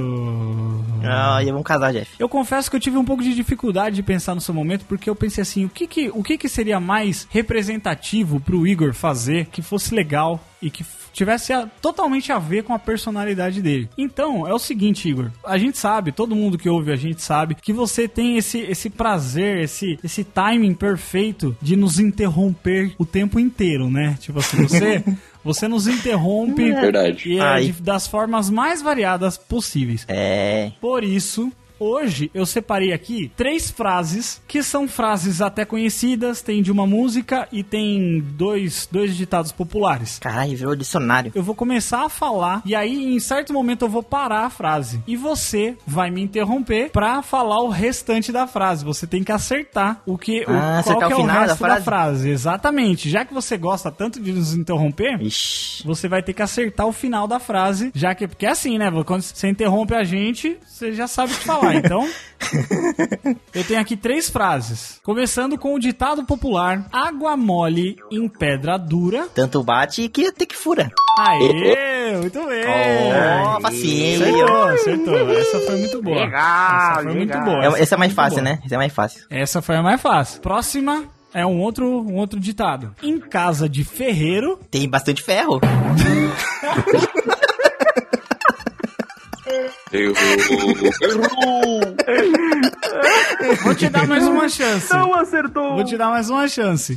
[1.04, 2.12] Ah, vamos casar, Jeff.
[2.20, 5.10] Eu confesso que eu tive um pouco de dificuldade de pensar no seu momento, porque
[5.10, 9.48] eu pensei assim, o que que, o que, que seria mais representativo pro Igor fazer,
[9.48, 13.89] que fosse legal e que tivesse a- totalmente a ver com a personalidade dele.
[13.97, 17.55] Então, é o seguinte, Igor, a gente sabe, todo mundo que ouve a gente sabe,
[17.55, 23.39] que você tem esse, esse prazer, esse, esse timing perfeito de nos interromper o tempo
[23.39, 24.18] inteiro, né?
[24.20, 25.03] Tipo assim, você...
[25.41, 27.30] Você nos interrompe Verdade.
[27.30, 30.03] e é de- das formas mais variadas possíveis.
[30.05, 30.74] É.
[30.82, 31.49] Por isso,
[31.80, 37.48] hoje eu separei aqui três frases que são frases até conhecidas, tem de uma música
[37.52, 40.20] e tem dois, dois ditados populares.
[40.20, 41.32] Caralho, virou dicionário.
[41.36, 45.02] Eu vou começar a falar e aí em certo momento eu vou parar a frase
[45.08, 48.84] e você vai me interromper pra falar o restante da frase.
[48.86, 51.34] Você tem que acertar o que o, Ah, qual acertar que é o o da
[51.34, 51.84] resto da frase?
[51.84, 52.30] frase.
[52.30, 53.10] Exatamente.
[53.10, 55.86] Já que você gosta tanto de nos interromper, Ixi.
[55.86, 58.90] você vai ter que acertar o final da frase, já que porque é assim, né?
[59.06, 61.68] Quando você interrompe a gente, você já sabe o que falar.
[61.76, 62.07] Então,
[63.53, 69.28] eu tenho aqui três frases, começando com o ditado popular: água mole em pedra dura.
[69.34, 70.89] Tanto bate que até que fura.
[71.20, 72.63] Aê, muito bem.
[73.57, 74.24] Oh, facinho.
[74.24, 75.30] Acertou, acertou.
[75.32, 76.20] Essa foi muito boa.
[76.26, 77.43] Legal, Essa foi muito legal.
[77.45, 77.78] boa.
[77.78, 78.49] É, essa é mais muito fácil, boa.
[78.55, 78.59] né?
[78.65, 79.26] Essa é mais fácil.
[79.30, 80.41] Essa foi a mais fácil.
[80.41, 81.03] Próxima
[81.34, 82.95] é um outro, um outro ditado.
[83.03, 85.59] Em casa de ferreiro, Tem bastante ferro.
[89.92, 90.14] Errou.
[91.02, 91.82] Errou.
[93.64, 94.94] vou te dar mais uma chance.
[94.94, 95.74] Não acertou.
[95.76, 96.96] Vou te dar mais uma chance.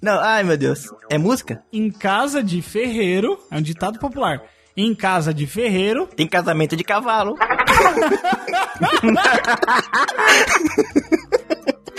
[0.00, 0.86] Não, ai meu Deus.
[1.10, 1.62] É música?
[1.72, 4.40] Em casa de ferreiro, é um ditado popular.
[4.76, 7.36] Em casa de ferreiro, Tem casamento de cavalo.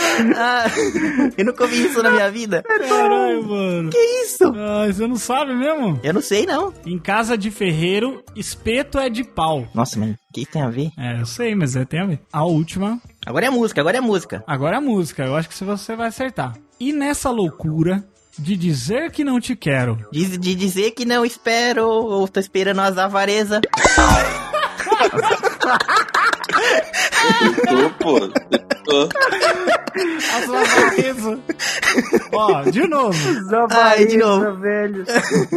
[0.38, 0.66] ah,
[1.38, 2.64] eu nunca ouvi isso na minha vida.
[2.64, 3.90] caralho, mano.
[3.90, 4.44] Que isso?
[4.56, 6.00] Ah, você não sabe mesmo?
[6.04, 6.74] Eu não sei, não.
[6.86, 9.68] Em casa de ferreiro, espeto é de pau.
[9.74, 10.90] Nossa, mano, o que tem a ver?
[10.98, 12.20] É, eu sei, mas é, tem a ver.
[12.32, 14.44] A última, Agora é música, agora é música.
[14.46, 15.24] agora é a música.
[15.24, 16.56] Eu acho que você vai acertar.
[16.80, 18.04] E nessa loucura
[18.38, 22.82] de dizer que não te quero, De, de dizer que não espero, ou tô esperando
[22.82, 22.96] as
[26.76, 27.66] avarezas.
[27.68, 28.18] Errou, pô.
[28.18, 29.10] Errou.
[30.34, 31.40] a sua cabeça.
[32.34, 33.18] Ó, de novo.
[33.72, 34.56] Ai, de novo.
[34.60, 35.06] velho.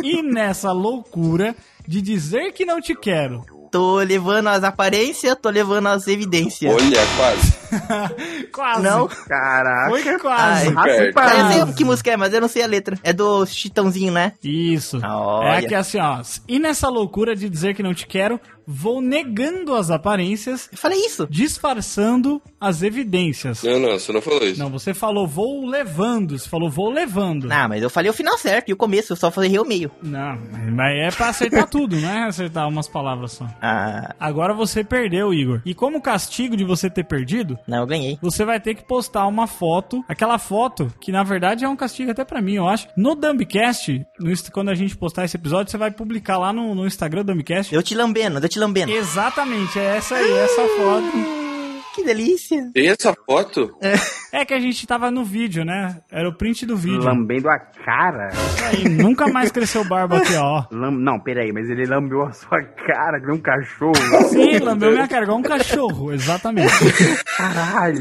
[0.02, 1.54] E nessa loucura
[1.86, 3.42] de dizer que não te quero.
[3.70, 6.74] Tô levando as aparências, tô levando as evidências.
[6.74, 7.58] Olha, quase.
[8.50, 8.82] Quase.
[8.82, 9.06] Não?
[9.06, 9.90] Caraca.
[9.90, 10.72] Foi quase.
[10.74, 11.60] Ai.
[11.60, 12.98] Eu sei que música é, mas eu não sei a letra.
[13.02, 14.32] É do Chitãozinho, né?
[14.42, 14.98] Isso.
[15.04, 15.58] Olha.
[15.58, 16.22] É que assim, ó.
[16.48, 18.40] E nessa loucura de dizer que não te quero,
[18.70, 21.26] vou negando as aparências, Eu falei isso.
[21.30, 23.62] disfarçando as evidências.
[23.62, 24.58] Não, não, você não falou isso.
[24.60, 26.38] Não, você falou vou levando.
[26.38, 27.50] Você falou vou levando.
[27.50, 29.90] Ah, mas eu falei o final certo e o começo, eu só falei o meio.
[30.02, 30.38] Não,
[30.72, 33.46] mas é pra acertar tudo, não é acertar umas palavras só.
[33.62, 35.62] Ah, Agora você perdeu, Igor.
[35.64, 38.18] E como castigo de você ter perdido, não, eu ganhei.
[38.20, 42.10] você vai ter que postar uma foto, aquela foto, que na verdade é um castigo
[42.10, 42.86] até pra mim, eu acho.
[42.96, 46.86] No Dumbcast, no, quando a gente postar esse episódio, você vai publicar lá no, no
[46.86, 47.74] Instagram do Dumbcast.
[47.74, 48.92] Eu te lambendo, eu te lambendo.
[48.92, 51.38] Exatamente, é essa aí, essa foto.
[51.94, 52.70] Que delícia.
[52.72, 53.76] Tem essa foto?
[54.32, 56.00] É que a gente tava no vídeo, né?
[56.12, 57.02] Era o print do vídeo.
[57.02, 58.28] Lambendo a cara.
[58.28, 60.64] Isso aí, nunca mais cresceu barba aqui, ó.
[60.70, 60.92] Lam...
[60.92, 63.94] Não, peraí, mas ele lambeu a sua cara, que um cachorro.
[64.28, 66.72] Sim, lambeu minha cara, igual um cachorro, exatamente.
[67.36, 68.00] Caralho.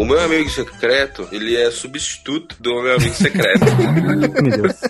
[0.00, 3.66] O meu amigo secreto, ele é substituto do meu amigo secreto.
[4.40, 4.80] Meu Deus.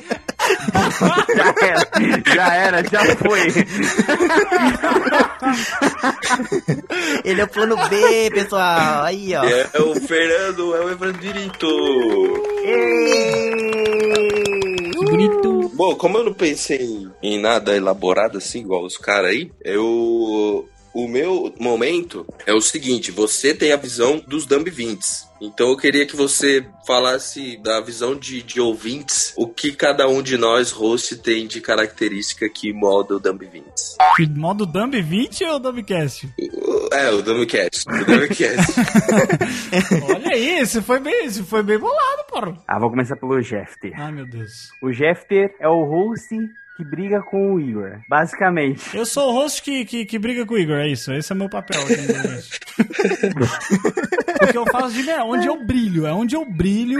[1.35, 3.53] já era, já era, já foi.
[7.25, 9.03] Ele é o plano B, pessoal.
[9.03, 9.43] Aí, ó.
[9.45, 11.67] É o Fernando, é o Evandrito.
[14.93, 15.73] Que bonito.
[15.75, 20.69] Bom, como eu não pensei em, em nada elaborado assim, igual os caras aí, eu.
[20.93, 25.30] O meu momento é o seguinte: você tem a visão dos Dumb 20.
[25.41, 30.22] Então eu queria que você falasse da visão de, de ouvintes, o que cada um
[30.22, 33.64] de nós, host, tem de característica que molda o Dumb 20.
[34.16, 36.28] Que modo Dumb 20 ou Dumbcast?
[36.93, 37.88] É, o Dumbcast.
[37.88, 38.72] O Dumbcast.
[40.14, 42.59] Olha aí, esse foi bem, esse foi bem bolado, porra.
[42.68, 43.93] Ah, vou começar pelo Jeffter.
[43.97, 44.70] Ai, meu Deus.
[44.82, 46.34] O Jeffter é o host
[46.81, 48.01] que briga com o Igor.
[48.09, 48.97] Basicamente.
[48.97, 51.12] Eu sou o host que, que, que briga com o Igor, é isso.
[51.12, 52.61] Esse é meu papel aqui no podcast.
[54.41, 56.07] Porque eu faço de é onde eu brilho.
[56.07, 56.99] É onde eu brilho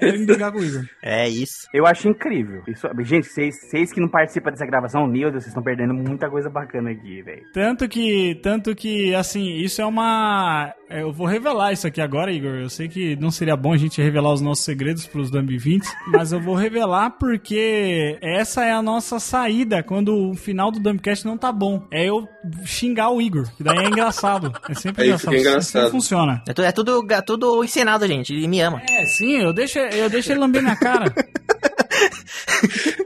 [0.00, 0.84] é em brigar com o Igor.
[1.02, 1.66] É isso.
[1.72, 2.62] Eu acho incrível.
[2.68, 6.28] Isso- gente, vocês, vocês que não participam dessa gravação, meu Deus, vocês estão perdendo muita
[6.28, 7.42] coisa bacana aqui, velho.
[7.52, 10.72] Tanto que, tanto que, assim, isso é uma.
[10.90, 12.56] é, Eu vou revelar isso aqui agora, Igor.
[12.56, 15.86] Eu sei que não seria bom a gente revelar os nossos segredos pros Dumb 20,
[16.12, 21.24] mas eu vou revelar porque essa é a nossa saída quando o final do Dumbcast
[21.26, 21.86] não tá bom.
[21.90, 22.28] É eu
[22.64, 24.52] xingar o Igor, que daí é engraçado.
[24.68, 25.30] É sempre Aí engraçado.
[25.34, 25.82] fica engraçado.
[25.82, 26.42] Sempre funciona.
[26.48, 28.32] É, tu- é tudo, é tudo encenado, gente.
[28.34, 28.82] Ele me ama.
[28.90, 31.12] É, sim, eu deixo, eu deixo ele lamber minha cara.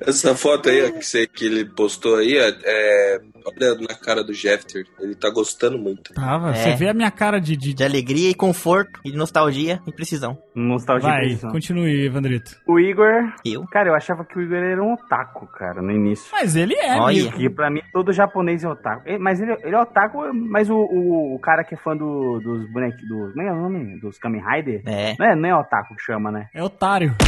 [0.06, 4.84] Essa foto aí que, você, que ele postou aí, é, olha na cara do Jeffter.
[5.00, 6.12] Ele tá gostando muito.
[6.14, 6.54] Tava, É.
[6.54, 7.56] você vê a minha cara de.
[7.56, 7.72] de...
[7.72, 10.36] De alegria e conforto, e de nostalgia e precisão.
[10.54, 11.50] Nostalgia Vai, precisão.
[11.50, 12.50] continue, Evandrito.
[12.66, 13.32] O Igor.
[13.44, 13.64] Eu?
[13.66, 16.28] Cara, eu achava que o Igor era um otaku, cara, no início.
[16.32, 17.32] Mas ele é, Olha.
[17.32, 19.02] Que pra mim todo japonês é otaku.
[19.08, 22.38] Ele- Mas ele, ele é otaku, mas o, o, o cara que é fã do,
[22.40, 23.08] dos bonequinhos.
[23.08, 23.98] Dos, como é o nome?
[24.00, 24.82] Dos Kamen Rider?
[24.86, 25.14] É.
[25.18, 26.48] Não é, não é otaku que chama, né?
[26.54, 27.14] É otário.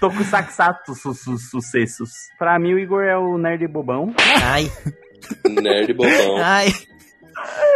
[0.00, 2.10] Tokusatsu su, su, sucessos.
[2.38, 4.14] Pra mim, o Igor é o nerd bobão.
[4.42, 4.70] Ai,
[5.48, 6.36] Nerd bobão.
[6.38, 6.72] ai.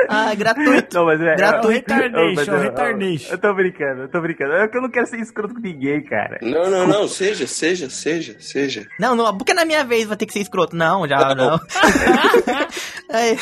[0.09, 0.97] Ai, gratuito.
[0.97, 1.35] Não, mas é.
[1.37, 1.93] Gratuito.
[1.93, 3.33] é- Retardation, mas é- retardation.
[3.33, 4.53] Eu tô brincando, eu tô brincando.
[4.55, 6.39] É que eu não quero ser escroto com ninguém, cara.
[6.43, 7.09] Não, não, não.
[7.09, 8.87] Seja, seja, seja, seja.
[8.99, 10.77] Não, não, porque na minha vez vai ter que ser escroto.
[10.77, 11.59] Não, já não.
[13.11, 13.37] Ai,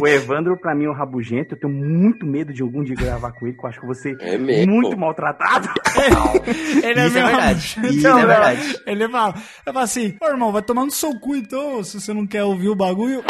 [0.00, 1.54] O Evandro, pra mim, é um rabugento.
[1.54, 4.16] Eu tenho muito medo de algum dia gravar com ele, que eu acho que ser
[4.20, 4.72] É mesmo.
[4.72, 5.68] muito maltratado.
[6.82, 7.74] Ele é Isso é meu verdade.
[7.76, 7.94] rabugento.
[7.94, 8.80] Isso é verdade.
[8.86, 9.34] Ele fala,
[9.66, 12.42] eu falo assim, ô irmão, vai tomar no seu cu então, se você não quer
[12.42, 13.22] ouvir o bagulho.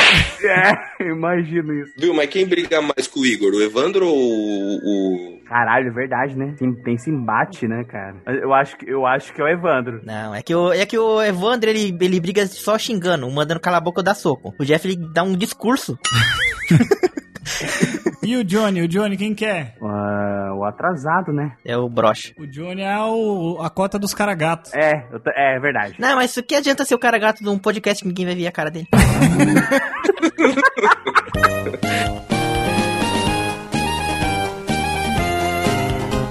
[0.43, 1.93] É, imagino isso.
[1.99, 3.53] Viu, mas quem briga mais com o Igor?
[3.53, 5.35] O Evandro ou o.
[5.47, 6.55] Caralho, é verdade, né?
[6.59, 8.17] Tem, tem esse embate, né, cara?
[8.27, 10.01] Eu acho, que- eu acho que é o Evandro.
[10.05, 13.81] Não, é que o, é que o Evandro, ele, ele briga só xingando, mandando calar
[13.81, 14.55] a boca ou dar soco.
[14.59, 15.99] O Jeff, ele dá um discurso.
[18.25, 19.77] E o Johnny, o Johnny, quem quer?
[19.83, 21.53] Ah, o atrasado, né?
[21.65, 22.35] É o broche.
[22.39, 24.73] O Johnny é o, a cota dos cara gatos.
[24.75, 25.07] É,
[25.37, 25.95] é verdade.
[25.99, 28.35] Não, mas o que adianta ser o cara gato de um podcast que ninguém vai
[28.35, 28.89] ver a cara dele?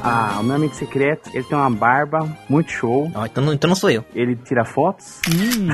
[0.05, 3.09] Ah, o meu amigo secreto, ele tem uma barba muito show.
[3.13, 4.03] Não, então, não- então não sou eu.
[4.13, 5.21] Ele tira fotos.
[5.33, 5.69] Hum,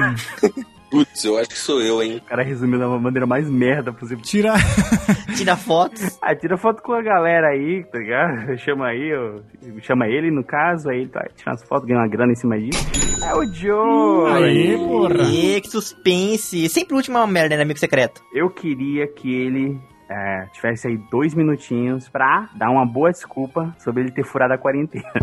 [0.92, 2.18] Putz, eu acho que sou eu, hein?
[2.18, 4.24] O cara resumiu da maneira mais merda possível.
[4.24, 4.54] tira.
[5.36, 6.20] Tira fotos.
[6.22, 8.58] Ah, tira foto com a galera aí, tá ligado?
[8.60, 9.40] Chama aí, ó,
[9.82, 12.60] chama ele no caso, aí ele tá tirando as fotos, ganha uma grana em cima
[12.60, 12.86] disso.
[13.24, 14.44] É o Joe!
[14.44, 15.24] Aí, porra.
[15.24, 16.68] E que suspense.
[16.70, 18.22] Sempre o último é uma merda, né, amigo secreto?
[18.34, 24.04] Eu queria que ele é, tivesse aí dois minutinhos pra dar uma boa desculpa sobre
[24.04, 25.10] ele ter furado a quarentena.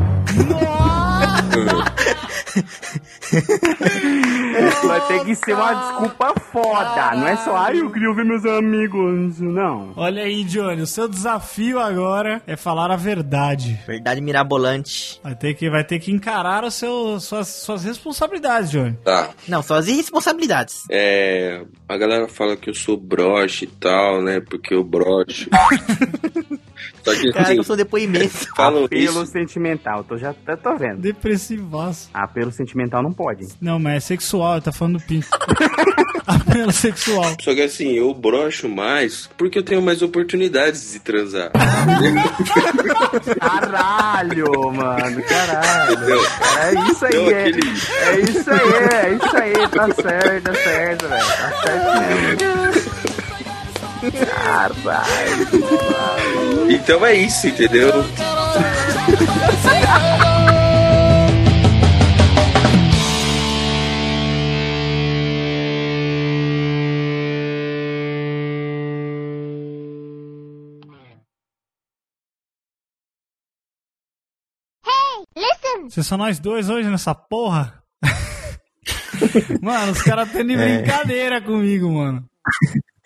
[4.87, 8.45] Vai ter que ser uma desculpa foda, não é só, ai, eu queria ver meus
[8.45, 9.93] amigos, não.
[9.97, 13.79] Olha aí, Johnny, o seu desafio agora é falar a verdade.
[13.87, 15.21] Verdade mirabolante.
[15.23, 18.97] Vai ter que, vai ter que encarar o seu, suas, suas responsabilidades, Johnny.
[19.05, 19.31] Tá.
[19.47, 20.85] Não, só as irresponsabilidades.
[20.91, 21.63] É.
[21.89, 24.41] A galera fala que eu sou broche e tal, né?
[24.41, 25.49] Porque eu brocho.
[27.05, 28.29] Só que Cara, assim, eu sou depoimento.
[28.57, 29.27] falam Apelo isso.
[29.27, 31.01] sentimental, tô já tô, tô vendo.
[31.01, 32.09] Depressivaço.
[32.13, 33.47] Apelo sentimental não pode.
[33.61, 35.27] Não, mas é sexual, tá falando do pinto.
[36.27, 37.37] Apelo sexual.
[37.41, 41.53] Só que assim, eu brocho mais porque eu tenho mais oportunidades de transar.
[43.41, 45.97] Caralho, mano, caralho.
[46.61, 47.41] É isso aí, Deu é.
[47.43, 51.27] aquele- É isso aí, é isso aí, tá certo, tá certo, velho.
[51.27, 52.97] Tá certo mesmo.
[54.35, 54.77] Caralho.
[56.69, 57.93] Então é isso, entendeu?
[75.89, 77.83] Vocês são nós dois hoje nessa porra?
[79.63, 80.79] Mano, os caras tão de É.
[80.79, 82.29] brincadeira comigo, mano.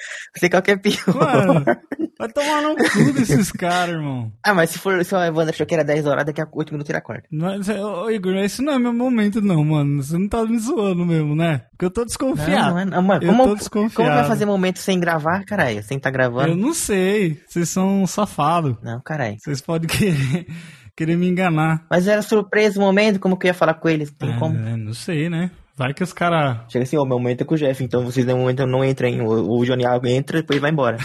[0.38, 1.14] Sei qual que é pior.
[1.14, 1.64] Mano,
[2.18, 4.32] vai tomar no cu desses caras, irmão.
[4.44, 6.70] Ah, mas se for se o Evandro achou que era 10 horas, daqui a 8
[6.72, 7.22] minutos ele acorda.
[7.30, 10.02] Mas, ô, Igor, esse não é meu momento, não, mano.
[10.02, 11.62] Você não tá me zoando mesmo, né?
[11.72, 12.50] Porque eu tô desconfiado.
[12.66, 13.94] Não, não é- não, mano, eu como, tô desconfiado.
[13.96, 15.82] como vai fazer momento sem gravar, caralho?
[15.82, 16.48] Sem tá gravando?
[16.50, 17.40] Eu não sei.
[17.48, 18.76] Vocês são safados.
[18.82, 19.36] Não, caralho.
[19.38, 20.46] Vocês podem querer,
[20.96, 21.84] querer me enganar.
[21.90, 24.10] Mas era surpresa o momento, como que eu ia falar com eles?
[24.12, 24.56] Tem como?
[24.56, 25.50] É, não sei, né?
[25.80, 26.58] Vai que os caras.
[26.70, 29.22] Chega assim, ó, meu momento é com o Jeff, então vocês no momento não entrem.
[29.22, 30.98] O, o Johnny Algo entra e depois vai embora.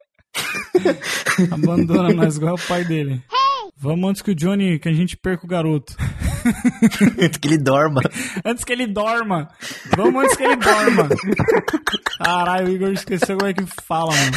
[1.52, 3.22] Abandona nós igual o pai dele.
[3.76, 5.94] Vamos antes que o Johnny, que a gente perca o garoto.
[7.20, 8.00] Antes que ele dorma.
[8.42, 9.50] Antes que ele dorma.
[9.94, 11.08] Vamos antes que ele dorma.
[12.18, 14.36] Caralho, o Igor esqueceu como é que fala, mano.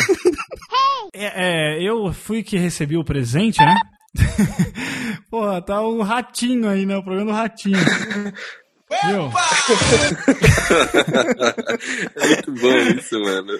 [1.13, 3.79] É, é, eu fui que recebi o presente, né?
[5.31, 6.97] Porra, tá o ratinho aí, né?
[6.97, 7.79] O programa do ratinho.
[8.89, 9.31] Viu?
[12.15, 13.59] É muito bom isso, mano.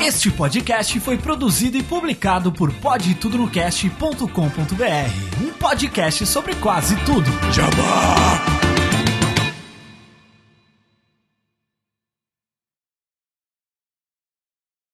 [0.00, 7.30] Este podcast foi produzido e publicado por podtudonocast.com.br, um podcast sobre quase tudo.
[7.52, 8.53] Jabá!